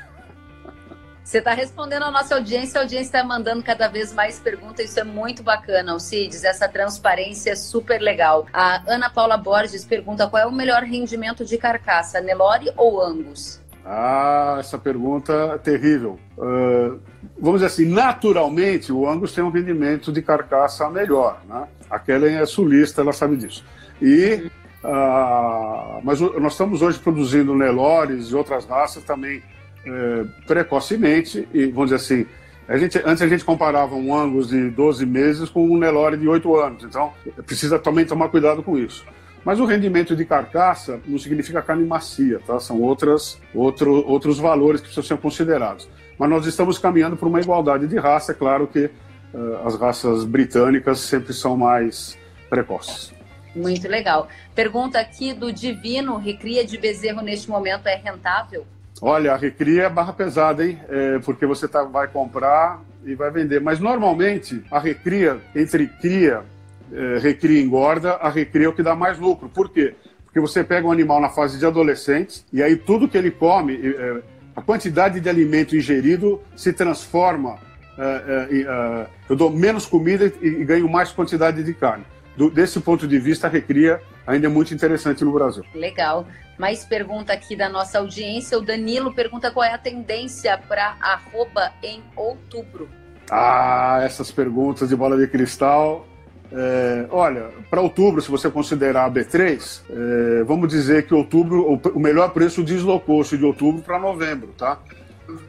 Você 1.25 1.39
está 1.39 1.55
respondendo 1.55 2.03
a 2.03 2.11
nossa 2.11 2.35
audiência, 2.35 2.79
a 2.79 2.83
audiência 2.83 3.07
está 3.07 3.23
mandando 3.23 3.63
cada 3.63 3.88
vez 3.88 4.13
mais 4.13 4.38
perguntas, 4.38 4.91
isso 4.91 4.99
é 4.99 5.03
muito 5.03 5.41
bacana, 5.41 5.93
Alcides, 5.93 6.43
essa 6.43 6.69
transparência 6.69 7.49
é 7.49 7.55
super 7.55 7.99
legal. 7.99 8.45
A 8.53 8.83
Ana 8.85 9.09
Paula 9.09 9.35
Borges 9.35 9.83
pergunta 9.83 10.27
qual 10.27 10.43
é 10.43 10.45
o 10.45 10.51
melhor 10.51 10.83
rendimento 10.83 11.43
de 11.43 11.57
carcaça, 11.57 12.21
Nelore 12.21 12.71
ou 12.77 13.01
Angus? 13.01 13.59
Ah, 13.83 14.57
essa 14.59 14.77
pergunta 14.77 15.33
é 15.55 15.57
terrível. 15.57 16.19
Uh, 16.38 16.99
vamos 17.39 17.61
dizer 17.61 17.73
assim, 17.73 17.85
naturalmente 17.91 18.93
o 18.93 19.09
Angus 19.09 19.33
tem 19.33 19.43
um 19.43 19.49
rendimento 19.49 20.11
de 20.11 20.21
carcaça 20.21 20.88
melhor, 20.91 21.41
né? 21.49 21.67
A 21.89 21.97
Kellen 21.97 22.38
é 22.38 22.45
sulista, 22.45 23.01
ela 23.01 23.13
sabe 23.13 23.35
disso. 23.35 23.65
E, 23.99 24.51
uh, 24.83 26.01
mas 26.03 26.21
nós 26.21 26.51
estamos 26.51 26.83
hoje 26.83 26.99
produzindo 26.99 27.55
Nelores 27.55 28.27
e 28.27 28.35
outras 28.35 28.65
raças 28.65 29.03
também 29.03 29.41
é, 29.86 30.26
precocemente, 30.48 31.48
e 31.54 31.65
vamos 31.67 31.91
dizer 31.91 31.95
assim, 31.95 32.26
a 32.67 32.78
gente, 32.78 33.00
antes 33.06 33.21
a 33.21 33.28
gente 33.28 33.45
comparava 33.45 33.95
um 33.95 34.15
Angus 34.15 34.48
de 34.48 34.69
12 34.71 35.06
meses 35.06 35.50
com 35.50 35.65
um 35.69 35.78
Nelore 35.78 36.17
de 36.17 36.28
8 36.28 36.56
anos, 36.56 36.84
então 36.84 37.13
precisa 37.45 37.78
também 37.78 38.06
tomar 38.06 38.30
cuidado 38.30 38.63
com 38.63 38.78
isso. 38.78 39.06
Mas 39.43 39.60
o 39.60 39.65
rendimento 39.65 40.15
de 40.15 40.26
carcaça 40.26 41.00
não 41.06 41.19
significa 41.19 41.62
carne 41.62 41.86
macia, 41.86 42.39
tá? 42.48 42.60
São 42.60 42.82
outras, 42.82 43.39
outro, 43.54 44.04
outros 44.08 44.39
valores 44.39 44.82
que 44.82 44.88
precisam 44.88 45.04
ser 45.04 45.21
considerados. 45.21 45.88
Mas 46.17 46.30
nós 46.30 46.48
estamos 46.48 46.80
caminhando 46.80 47.15
para 47.15 47.28
uma 47.28 47.39
igualdade 47.39 47.88
de 47.88 47.98
raça, 48.00 48.32
é 48.32 48.36
claro 48.36 48.65
que 48.65 48.86
uh, 48.86 49.67
as 49.67 49.80
raças 49.80 50.26
britânicas 50.26 51.00
sempre 51.02 51.32
são 51.32 51.56
mais 51.56 52.17
precoces. 52.50 53.13
Muito 53.56 53.88
legal. 53.88 54.28
Pergunta 54.56 55.00
aqui 55.00 55.32
do 55.34 55.54
Divino: 55.54 56.17
recria 56.17 56.65
de 56.65 56.78
bezerro 56.80 57.21
neste 57.21 57.48
momento 57.48 57.86
é 57.88 57.95
rentável? 57.95 58.65
Olha, 59.01 59.34
a 59.34 59.38
recria 59.38 59.84
é 59.84 59.89
barra 59.89 60.13
pesada, 60.13 60.65
hein? 60.65 60.79
É, 60.88 61.19
porque 61.19 61.45
você 61.45 61.67
tá, 61.67 61.84
vai 61.84 62.08
comprar 62.08 62.81
e 63.03 63.13
vai 63.13 63.29
vender. 63.29 63.60
Mas 63.60 63.79
normalmente 63.79 64.63
a 64.71 64.79
recria, 64.79 65.39
entre 65.53 65.88
cria, 65.88 66.43
é, 66.91 67.19
recria 67.19 67.60
e 67.60 67.63
engorda, 67.63 68.13
a 68.13 68.29
recria 68.29 68.67
é 68.67 68.69
o 68.69 68.73
que 68.73 68.84
dá 68.84 68.95
mais 68.95 69.19
lucro. 69.19 69.49
Por 69.49 69.69
quê? 69.69 69.95
Porque 70.23 70.39
você 70.39 70.63
pega 70.63 70.88
um 70.88 70.91
animal 70.91 71.19
na 71.19 71.29
fase 71.29 71.58
de 71.58 71.65
adolescente 71.65 72.45
e 72.51 72.63
aí 72.63 72.75
tudo 72.75 73.08
que 73.08 73.17
ele 73.17 73.31
come, 73.31 73.75
é, 73.75 74.21
a 74.55 74.62
quantidade 74.62 75.19
de 75.19 75.29
alimento 75.29 75.75
ingerido 75.75 76.41
se 76.55 76.71
transforma. 76.71 77.58
É, 77.97 78.03
é, 78.03 78.62
é, 78.62 79.08
eu 79.29 79.36
dou 79.36 79.49
menos 79.49 79.86
comida 79.86 80.31
e, 80.41 80.47
e 80.47 80.65
ganho 80.65 80.89
mais 80.89 81.12
quantidade 81.12 81.63
de 81.63 81.73
carne. 81.73 82.05
Do, 82.36 82.50
desse 82.50 82.80
ponto 82.80 83.08
de 83.08 83.17
vista, 83.19 83.48
a 83.48 83.50
recria 83.50 84.02
ainda 84.26 84.48
é 84.48 84.50
muito 84.50 84.74
interessante 84.74 85.24
no 85.24 85.32
Brasil. 85.32 85.63
Legal. 85.74 86.28
Mais 86.58 86.86
pergunta 86.86 87.34
aqui 87.34 87.56
da 87.56 87.69
nossa 87.69 88.00
audiência. 88.00 88.58
O 88.58 88.62
Danilo 88.62 89.13
pergunta 89.13 89.52
qual 89.52 89.65
é 89.65 89.74
a 89.74 89.78
tendência 89.78 90.58
para 90.58 90.95
arroba 91.02 91.71
em 91.84 92.02
outubro. 92.15 92.89
Ah, 93.30 94.00
essas 94.04 94.32
perguntas 94.32 94.89
de 94.89 94.95
bola 94.95 95.17
de 95.17 95.28
cristal. 95.28 96.08
É, 96.52 97.08
olha, 97.10 97.50
para 97.69 97.82
outubro, 97.82 98.21
se 98.21 98.30
você 98.30 98.50
considerar 98.50 99.06
a 99.06 99.12
B3, 99.12 99.82
é, 99.89 100.43
vamos 100.43 100.69
dizer 100.69 101.06
que 101.08 101.13
outubro, 101.13 101.74
o, 101.74 101.76
o 101.89 102.00
melhor 102.00 102.30
preço 102.30 102.63
deslocou-se 102.63 103.38
de 103.38 103.43
outubro 103.43 103.82
para 103.82 104.00
novembro, 104.00 104.54
tá? 104.58 104.80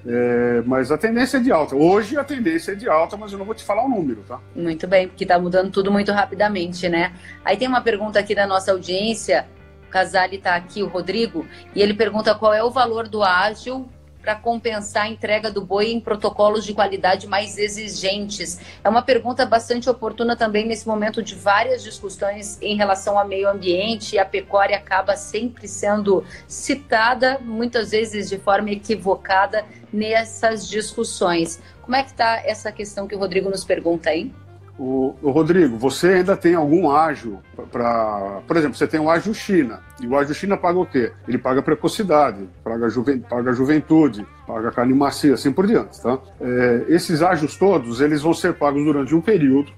É, 0.06 0.62
mas 0.64 0.90
a 0.90 0.98
tendência 0.98 1.38
é 1.38 1.40
de 1.40 1.52
alta. 1.52 1.74
Hoje 1.74 2.16
a 2.16 2.24
tendência 2.24 2.72
é 2.72 2.74
de 2.74 2.88
alta, 2.88 3.16
mas 3.16 3.32
eu 3.32 3.38
não 3.38 3.44
vou 3.44 3.54
te 3.54 3.64
falar 3.64 3.84
o 3.84 3.88
número, 3.88 4.22
tá? 4.26 4.40
Muito 4.54 4.86
bem, 4.86 5.08
porque 5.08 5.24
está 5.24 5.38
mudando 5.38 5.70
tudo 5.70 5.90
muito 5.90 6.12
rapidamente, 6.12 6.88
né? 6.88 7.12
Aí 7.44 7.56
tem 7.56 7.68
uma 7.68 7.80
pergunta 7.80 8.18
aqui 8.18 8.34
da 8.34 8.46
nossa 8.46 8.72
audiência. 8.72 9.46
O 9.86 9.90
Casale 9.90 10.36
está 10.36 10.56
aqui, 10.56 10.82
o 10.82 10.88
Rodrigo, 10.88 11.46
e 11.74 11.80
ele 11.80 11.94
pergunta 11.94 12.34
qual 12.34 12.52
é 12.52 12.62
o 12.62 12.70
valor 12.70 13.08
do 13.08 13.22
ágil 13.22 13.88
para 14.26 14.34
compensar 14.34 15.04
a 15.04 15.08
entrega 15.08 15.52
do 15.52 15.64
boi 15.64 15.92
em 15.92 16.00
protocolos 16.00 16.64
de 16.64 16.74
qualidade 16.74 17.28
mais 17.28 17.56
exigentes? 17.56 18.58
É 18.82 18.88
uma 18.88 19.00
pergunta 19.00 19.46
bastante 19.46 19.88
oportuna 19.88 20.34
também 20.34 20.66
nesse 20.66 20.84
momento 20.84 21.22
de 21.22 21.36
várias 21.36 21.80
discussões 21.80 22.60
em 22.60 22.76
relação 22.76 23.16
ao 23.16 23.24
meio 23.24 23.48
ambiente. 23.48 24.16
E 24.16 24.18
a 24.18 24.24
pecuária 24.24 24.76
acaba 24.76 25.14
sempre 25.14 25.68
sendo 25.68 26.24
citada, 26.48 27.38
muitas 27.40 27.92
vezes 27.92 28.28
de 28.28 28.36
forma 28.36 28.72
equivocada, 28.72 29.64
nessas 29.92 30.68
discussões. 30.68 31.62
Como 31.80 31.94
é 31.94 32.02
que 32.02 32.10
está 32.10 32.42
essa 32.44 32.72
questão 32.72 33.06
que 33.06 33.14
o 33.14 33.18
Rodrigo 33.20 33.48
nos 33.48 33.62
pergunta 33.62 34.10
aí? 34.10 34.32
O, 34.78 35.14
o, 35.22 35.30
Rodrigo, 35.30 35.78
você 35.78 36.08
ainda 36.08 36.36
tem 36.36 36.54
algum 36.54 36.90
ágio 36.90 37.40
para. 37.72 38.42
Por 38.46 38.56
exemplo, 38.56 38.76
você 38.76 38.86
tem 38.86 39.00
o 39.00 39.08
ágio 39.08 39.32
China. 39.32 39.80
E 40.02 40.06
o 40.06 40.16
ágio 40.16 40.34
China 40.34 40.56
paga 40.56 40.78
o 40.78 40.84
quê? 40.84 41.12
Ele 41.26 41.38
paga 41.38 41.62
precocidade, 41.62 42.46
paga, 42.62 42.86
paga 43.28 43.52
juventude, 43.54 44.26
paga 44.46 44.70
carne 44.70 44.92
macia, 44.92 45.32
assim 45.32 45.50
por 45.50 45.66
diante. 45.66 46.00
Tá? 46.02 46.18
É, 46.40 46.84
esses 46.88 47.22
ágios 47.22 47.56
todos 47.56 48.02
eles 48.02 48.20
vão 48.20 48.34
ser 48.34 48.52
pagos 48.54 48.84
durante 48.84 49.14
um 49.14 49.20
período, 49.20 49.72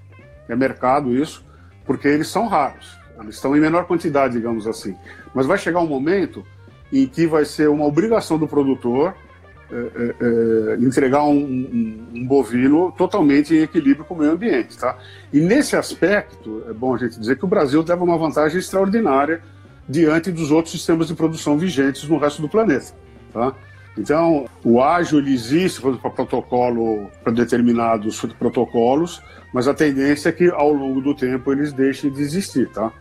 é 0.49 0.57
mercado 0.57 1.15
isso, 1.15 1.45
porque 1.87 2.09
eles 2.09 2.27
são 2.27 2.49
raros. 2.49 2.99
Eles 3.21 3.37
estão 3.37 3.57
em 3.57 3.61
menor 3.61 3.87
quantidade, 3.87 4.35
digamos 4.35 4.67
assim. 4.67 4.97
Mas 5.33 5.47
vai 5.47 5.59
chegar 5.59 5.81
um 5.81 5.87
momento 5.87 6.45
em 6.93 7.07
que 7.07 7.27
vai 7.27 7.45
ser 7.45 7.69
uma 7.69 7.85
obrigação 7.85 8.39
do 8.39 8.49
produtor 8.49 9.15
é, 9.71 9.77
é, 9.77 10.15
é, 10.21 10.75
entregar 10.81 11.25
um, 11.25 11.37
um, 11.37 12.07
um, 12.15 12.27
bovino 12.27 12.91
totalmente 12.97 13.55
em 13.55 13.59
equilíbrio 13.59 14.05
com 14.05 14.15
o 14.15 14.19
meio 14.19 14.33
ambiente. 14.33 14.79
Tá? 14.79 14.97
E 15.33 15.41
nesse 15.41 15.77
aspecto, 15.77 16.65
é 16.69 16.73
bom 16.73 16.95
a 16.95 16.99
gente 16.99 17.19
dizer 17.19 17.37
que 17.37 17.45
o 17.45 17.49
Brasil 17.49 17.85
leva 17.87 18.03
uma 18.03 18.17
vantagem 18.17 18.59
extraordinária 18.59 19.43
diante 19.89 20.31
dos 20.31 20.51
outros 20.51 20.73
sistemas 20.73 21.09
de 21.09 21.15
produção 21.15 21.59
vigentes 21.59 22.09
no 22.09 22.17
resto 22.19 22.41
do 22.41 22.49
planeta. 22.49 22.95
Tá? 23.33 23.55
Então, 23.99 24.47
o 24.65 24.83
ágil 24.83 25.21
existe 25.27 25.81
para 25.81 26.11
protocolo, 26.11 27.11
para 27.23 27.33
determinados 27.33 28.25
protocolos, 28.39 29.21
mas 29.53 29.67
a 29.67 29.75
tendência 29.75 30.29
é 30.29 30.33
que 30.33 30.49
ao 30.51 30.73
longo 30.73 31.01
do 31.01 31.15
tempo 31.15 31.53
eles 31.53 31.73
deixem 31.73 32.11
de 32.11 32.23
existir, 32.23 32.69
tá? 32.69 32.93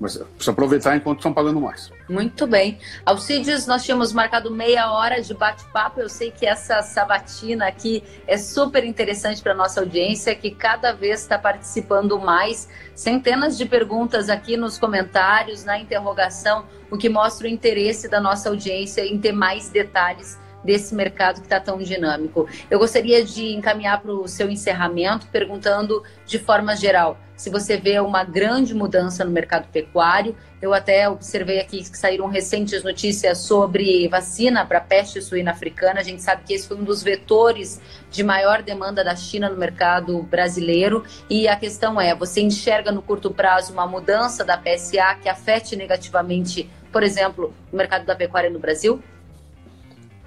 Mas 0.00 0.16
precisa 0.16 0.52
aproveitar 0.52 0.96
enquanto 0.96 1.18
estão 1.18 1.32
pagando 1.32 1.60
mais. 1.60 1.90
Muito 2.08 2.46
bem. 2.46 2.78
Alcides, 3.04 3.66
nós 3.66 3.84
tínhamos 3.84 4.12
marcado 4.12 4.50
meia 4.50 4.92
hora 4.92 5.20
de 5.20 5.34
bate-papo. 5.34 6.00
Eu 6.00 6.08
sei 6.08 6.30
que 6.30 6.46
essa 6.46 6.82
sabatina 6.82 7.66
aqui 7.66 8.02
é 8.26 8.36
super 8.36 8.84
interessante 8.84 9.42
para 9.42 9.54
nossa 9.54 9.80
audiência, 9.80 10.34
que 10.34 10.52
cada 10.52 10.92
vez 10.92 11.20
está 11.22 11.36
participando 11.36 12.18
mais. 12.18 12.68
Centenas 12.94 13.58
de 13.58 13.66
perguntas 13.66 14.28
aqui 14.28 14.56
nos 14.56 14.78
comentários, 14.78 15.64
na 15.64 15.78
interrogação, 15.78 16.64
o 16.90 16.96
que 16.96 17.08
mostra 17.08 17.46
o 17.46 17.50
interesse 17.50 18.08
da 18.08 18.20
nossa 18.20 18.48
audiência 18.48 19.04
em 19.04 19.18
ter 19.18 19.32
mais 19.32 19.68
detalhes 19.68 20.38
desse 20.64 20.94
mercado 20.94 21.40
que 21.40 21.46
está 21.46 21.60
tão 21.60 21.78
dinâmico. 21.78 22.48
Eu 22.70 22.78
gostaria 22.78 23.24
de 23.24 23.54
encaminhar 23.54 24.00
para 24.00 24.12
o 24.12 24.28
seu 24.28 24.50
encerramento 24.50 25.26
perguntando 25.28 26.02
de 26.26 26.38
forma 26.38 26.76
geral 26.76 27.18
se 27.38 27.50
você 27.50 27.76
vê 27.76 28.00
uma 28.00 28.24
grande 28.24 28.74
mudança 28.74 29.24
no 29.24 29.30
mercado 29.30 29.68
pecuário. 29.68 30.34
Eu 30.60 30.74
até 30.74 31.08
observei 31.08 31.60
aqui 31.60 31.88
que 31.88 31.96
saíram 31.96 32.26
recentes 32.26 32.82
notícias 32.82 33.38
sobre 33.38 34.08
vacina 34.08 34.66
para 34.66 34.80
peste 34.80 35.22
suína 35.22 35.52
africana. 35.52 36.00
A 36.00 36.02
gente 36.02 36.20
sabe 36.20 36.42
que 36.44 36.52
esse 36.52 36.66
foi 36.66 36.76
um 36.76 36.82
dos 36.82 37.00
vetores 37.00 37.80
de 38.10 38.24
maior 38.24 38.60
demanda 38.60 39.04
da 39.04 39.14
China 39.14 39.48
no 39.48 39.56
mercado 39.56 40.20
brasileiro. 40.24 41.04
E 41.30 41.46
a 41.46 41.54
questão 41.54 42.00
é: 42.00 42.12
você 42.12 42.40
enxerga 42.40 42.90
no 42.90 43.00
curto 43.00 43.30
prazo 43.30 43.72
uma 43.72 43.86
mudança 43.86 44.44
da 44.44 44.58
PSA 44.58 45.14
que 45.22 45.28
afete 45.28 45.76
negativamente, 45.76 46.68
por 46.90 47.04
exemplo, 47.04 47.54
o 47.72 47.76
mercado 47.76 48.04
da 48.04 48.16
pecuária 48.16 48.50
no 48.50 48.58
Brasil? 48.58 49.00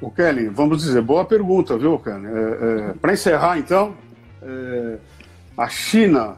O 0.02 0.10
Kelly, 0.10 0.50
vamos 0.50 0.84
dizer, 0.84 1.02
boa 1.02 1.24
pergunta, 1.24 1.78
viu, 1.78 2.00
Kelly? 2.00 2.26
É, 2.26 2.30
é, 2.30 2.94
Para 3.00 3.14
encerrar, 3.14 3.60
então, 3.60 3.96
é, 4.42 4.98
a 5.56 5.70
China, 5.70 6.38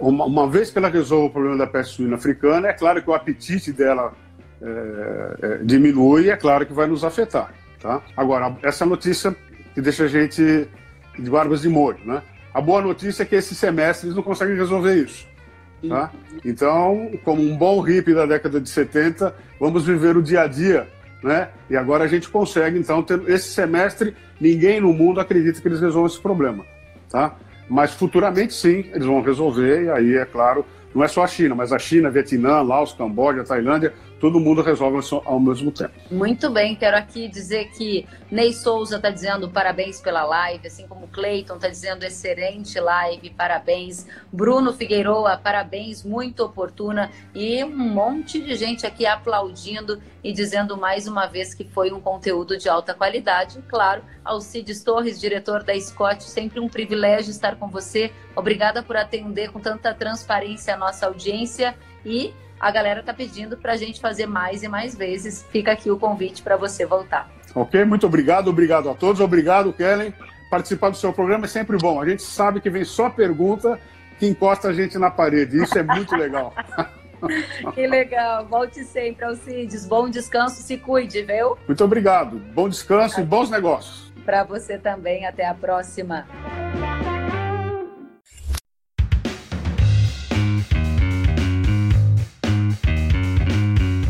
uma, 0.00 0.24
uma, 0.24 0.48
vez 0.48 0.70
que 0.70 0.78
ela 0.78 0.88
resolve 0.88 1.28
o 1.28 1.30
problema 1.30 1.56
da 1.56 1.66
peste 1.66 1.94
suína 1.94 2.16
africana, 2.16 2.68
é 2.68 2.72
claro 2.72 3.00
que 3.00 3.08
o 3.08 3.14
apetite 3.14 3.72
dela 3.72 4.12
é, 4.60 5.36
é, 5.40 5.58
diminui, 5.62 6.28
é 6.28 6.36
claro 6.36 6.66
que 6.66 6.72
vai 6.72 6.88
nos 6.88 7.04
afetar. 7.04 7.54
Tá? 7.80 8.02
Agora, 8.16 8.56
essa 8.62 8.84
notícia 8.84 9.34
que 9.72 9.80
deixa 9.80 10.04
a 10.04 10.08
gente 10.08 10.68
de 11.16 11.30
barbas 11.30 11.62
de 11.62 11.68
molho, 11.68 11.98
né? 12.04 12.20
A 12.52 12.60
boa 12.60 12.82
notícia 12.82 13.22
é 13.22 13.26
que 13.26 13.36
esse 13.36 13.54
semestre 13.54 14.08
eles 14.08 14.16
não 14.16 14.22
conseguem 14.22 14.56
resolver 14.56 14.94
isso. 14.96 15.26
Tá? 15.88 16.10
Então, 16.44 17.12
como 17.24 17.40
um 17.40 17.56
bom 17.56 17.80
hippie 17.80 18.14
da 18.14 18.26
década 18.26 18.60
de 18.60 18.68
70, 18.68 19.32
vamos 19.60 19.86
viver 19.86 20.16
o 20.16 20.22
dia 20.22 20.42
a 20.42 20.46
dia 20.48 20.88
né? 21.22 21.48
E 21.68 21.76
agora 21.76 22.04
a 22.04 22.08
gente 22.08 22.28
consegue, 22.28 22.78
então, 22.78 23.02
ter 23.02 23.20
esse 23.28 23.48
semestre, 23.48 24.14
ninguém 24.40 24.80
no 24.80 24.92
mundo 24.92 25.20
acredita 25.20 25.60
que 25.60 25.68
eles 25.68 25.80
resolvam 25.80 26.06
esse 26.06 26.20
problema, 26.20 26.64
tá? 27.10 27.36
Mas 27.68 27.92
futuramente, 27.92 28.54
sim, 28.54 28.84
eles 28.92 29.04
vão 29.04 29.20
resolver, 29.20 29.84
e 29.84 29.90
aí, 29.90 30.16
é 30.16 30.24
claro, 30.24 30.64
não 30.94 31.04
é 31.04 31.08
só 31.08 31.22
a 31.22 31.26
China, 31.26 31.54
mas 31.54 31.72
a 31.72 31.78
China, 31.78 32.10
Vietnã, 32.10 32.62
Laos, 32.62 32.92
Camboja, 32.92 33.44
Tailândia, 33.44 33.92
todo 34.18 34.40
mundo 34.40 34.62
resolve 34.62 34.98
ao 35.24 35.38
mesmo 35.38 35.70
tempo. 35.70 35.92
Muito 36.10 36.50
bem, 36.50 36.74
quero 36.74 36.96
aqui 36.96 37.28
dizer 37.28 37.68
que 37.76 38.06
Ney 38.30 38.52
Souza 38.52 38.96
está 38.96 39.08
dizendo 39.08 39.48
parabéns 39.48 40.02
pela 40.02 40.22
live, 40.22 40.66
assim 40.66 40.86
como 40.86 41.08
Cleiton 41.08 41.54
está 41.54 41.68
dizendo 41.68 42.04
excelente 42.04 42.78
live, 42.78 43.30
parabéns. 43.30 44.06
Bruno 44.30 44.70
Figueiroa, 44.74 45.38
parabéns, 45.38 46.04
muito 46.04 46.44
oportuna. 46.44 47.10
E 47.34 47.64
um 47.64 47.74
monte 47.74 48.38
de 48.38 48.54
gente 48.54 48.86
aqui 48.86 49.06
aplaudindo 49.06 50.02
e 50.22 50.30
dizendo 50.30 50.76
mais 50.76 51.08
uma 51.08 51.26
vez 51.26 51.54
que 51.54 51.64
foi 51.64 51.90
um 51.90 52.02
conteúdo 52.02 52.58
de 52.58 52.68
alta 52.68 52.92
qualidade. 52.92 53.62
Claro, 53.66 54.02
Alcides 54.22 54.84
Torres, 54.84 55.18
diretor 55.18 55.64
da 55.64 55.78
Scott, 55.80 56.22
sempre 56.24 56.60
um 56.60 56.68
privilégio 56.68 57.30
estar 57.30 57.56
com 57.56 57.68
você. 57.68 58.12
Obrigada 58.36 58.82
por 58.82 58.96
atender 58.96 59.50
com 59.50 59.58
tanta 59.58 59.94
transparência 59.94 60.74
a 60.74 60.76
nossa 60.76 61.06
audiência 61.06 61.74
e 62.04 62.34
a 62.60 62.70
galera 62.70 63.02
tá 63.02 63.14
pedindo 63.14 63.56
para 63.56 63.72
a 63.72 63.76
gente 63.76 64.00
fazer 64.00 64.26
mais 64.26 64.62
e 64.62 64.68
mais 64.68 64.94
vezes. 64.94 65.46
Fica 65.50 65.72
aqui 65.72 65.90
o 65.90 65.98
convite 65.98 66.42
para 66.42 66.58
você 66.58 66.84
voltar. 66.84 67.37
Ok, 67.62 67.84
muito 67.84 68.06
obrigado, 68.06 68.48
obrigado 68.48 68.88
a 68.88 68.94
todos, 68.94 69.20
obrigado, 69.20 69.72
Kellen. 69.72 70.14
Participar 70.50 70.90
do 70.90 70.96
seu 70.96 71.12
programa 71.12 71.44
é 71.44 71.48
sempre 71.48 71.76
bom. 71.76 72.00
A 72.00 72.08
gente 72.08 72.22
sabe 72.22 72.60
que 72.60 72.70
vem 72.70 72.84
só 72.84 73.10
pergunta 73.10 73.78
que 74.18 74.26
encosta 74.26 74.68
a 74.68 74.72
gente 74.72 74.96
na 74.98 75.10
parede. 75.10 75.62
Isso 75.62 75.78
é 75.78 75.82
muito 75.82 76.16
legal. 76.16 76.54
que 77.74 77.86
legal. 77.86 78.46
Volte 78.46 78.84
sempre, 78.84 79.24
Alcides. 79.24 79.86
Bom 79.86 80.08
descanso, 80.08 80.62
se 80.62 80.78
cuide, 80.78 81.22
viu? 81.22 81.58
Muito 81.66 81.84
obrigado. 81.84 82.38
Bom 82.54 82.68
descanso 82.68 83.20
e 83.20 83.24
bons 83.24 83.50
negócios. 83.50 84.12
Para 84.24 84.44
você 84.44 84.78
também. 84.78 85.26
Até 85.26 85.46
a 85.46 85.54
próxima. 85.54 86.26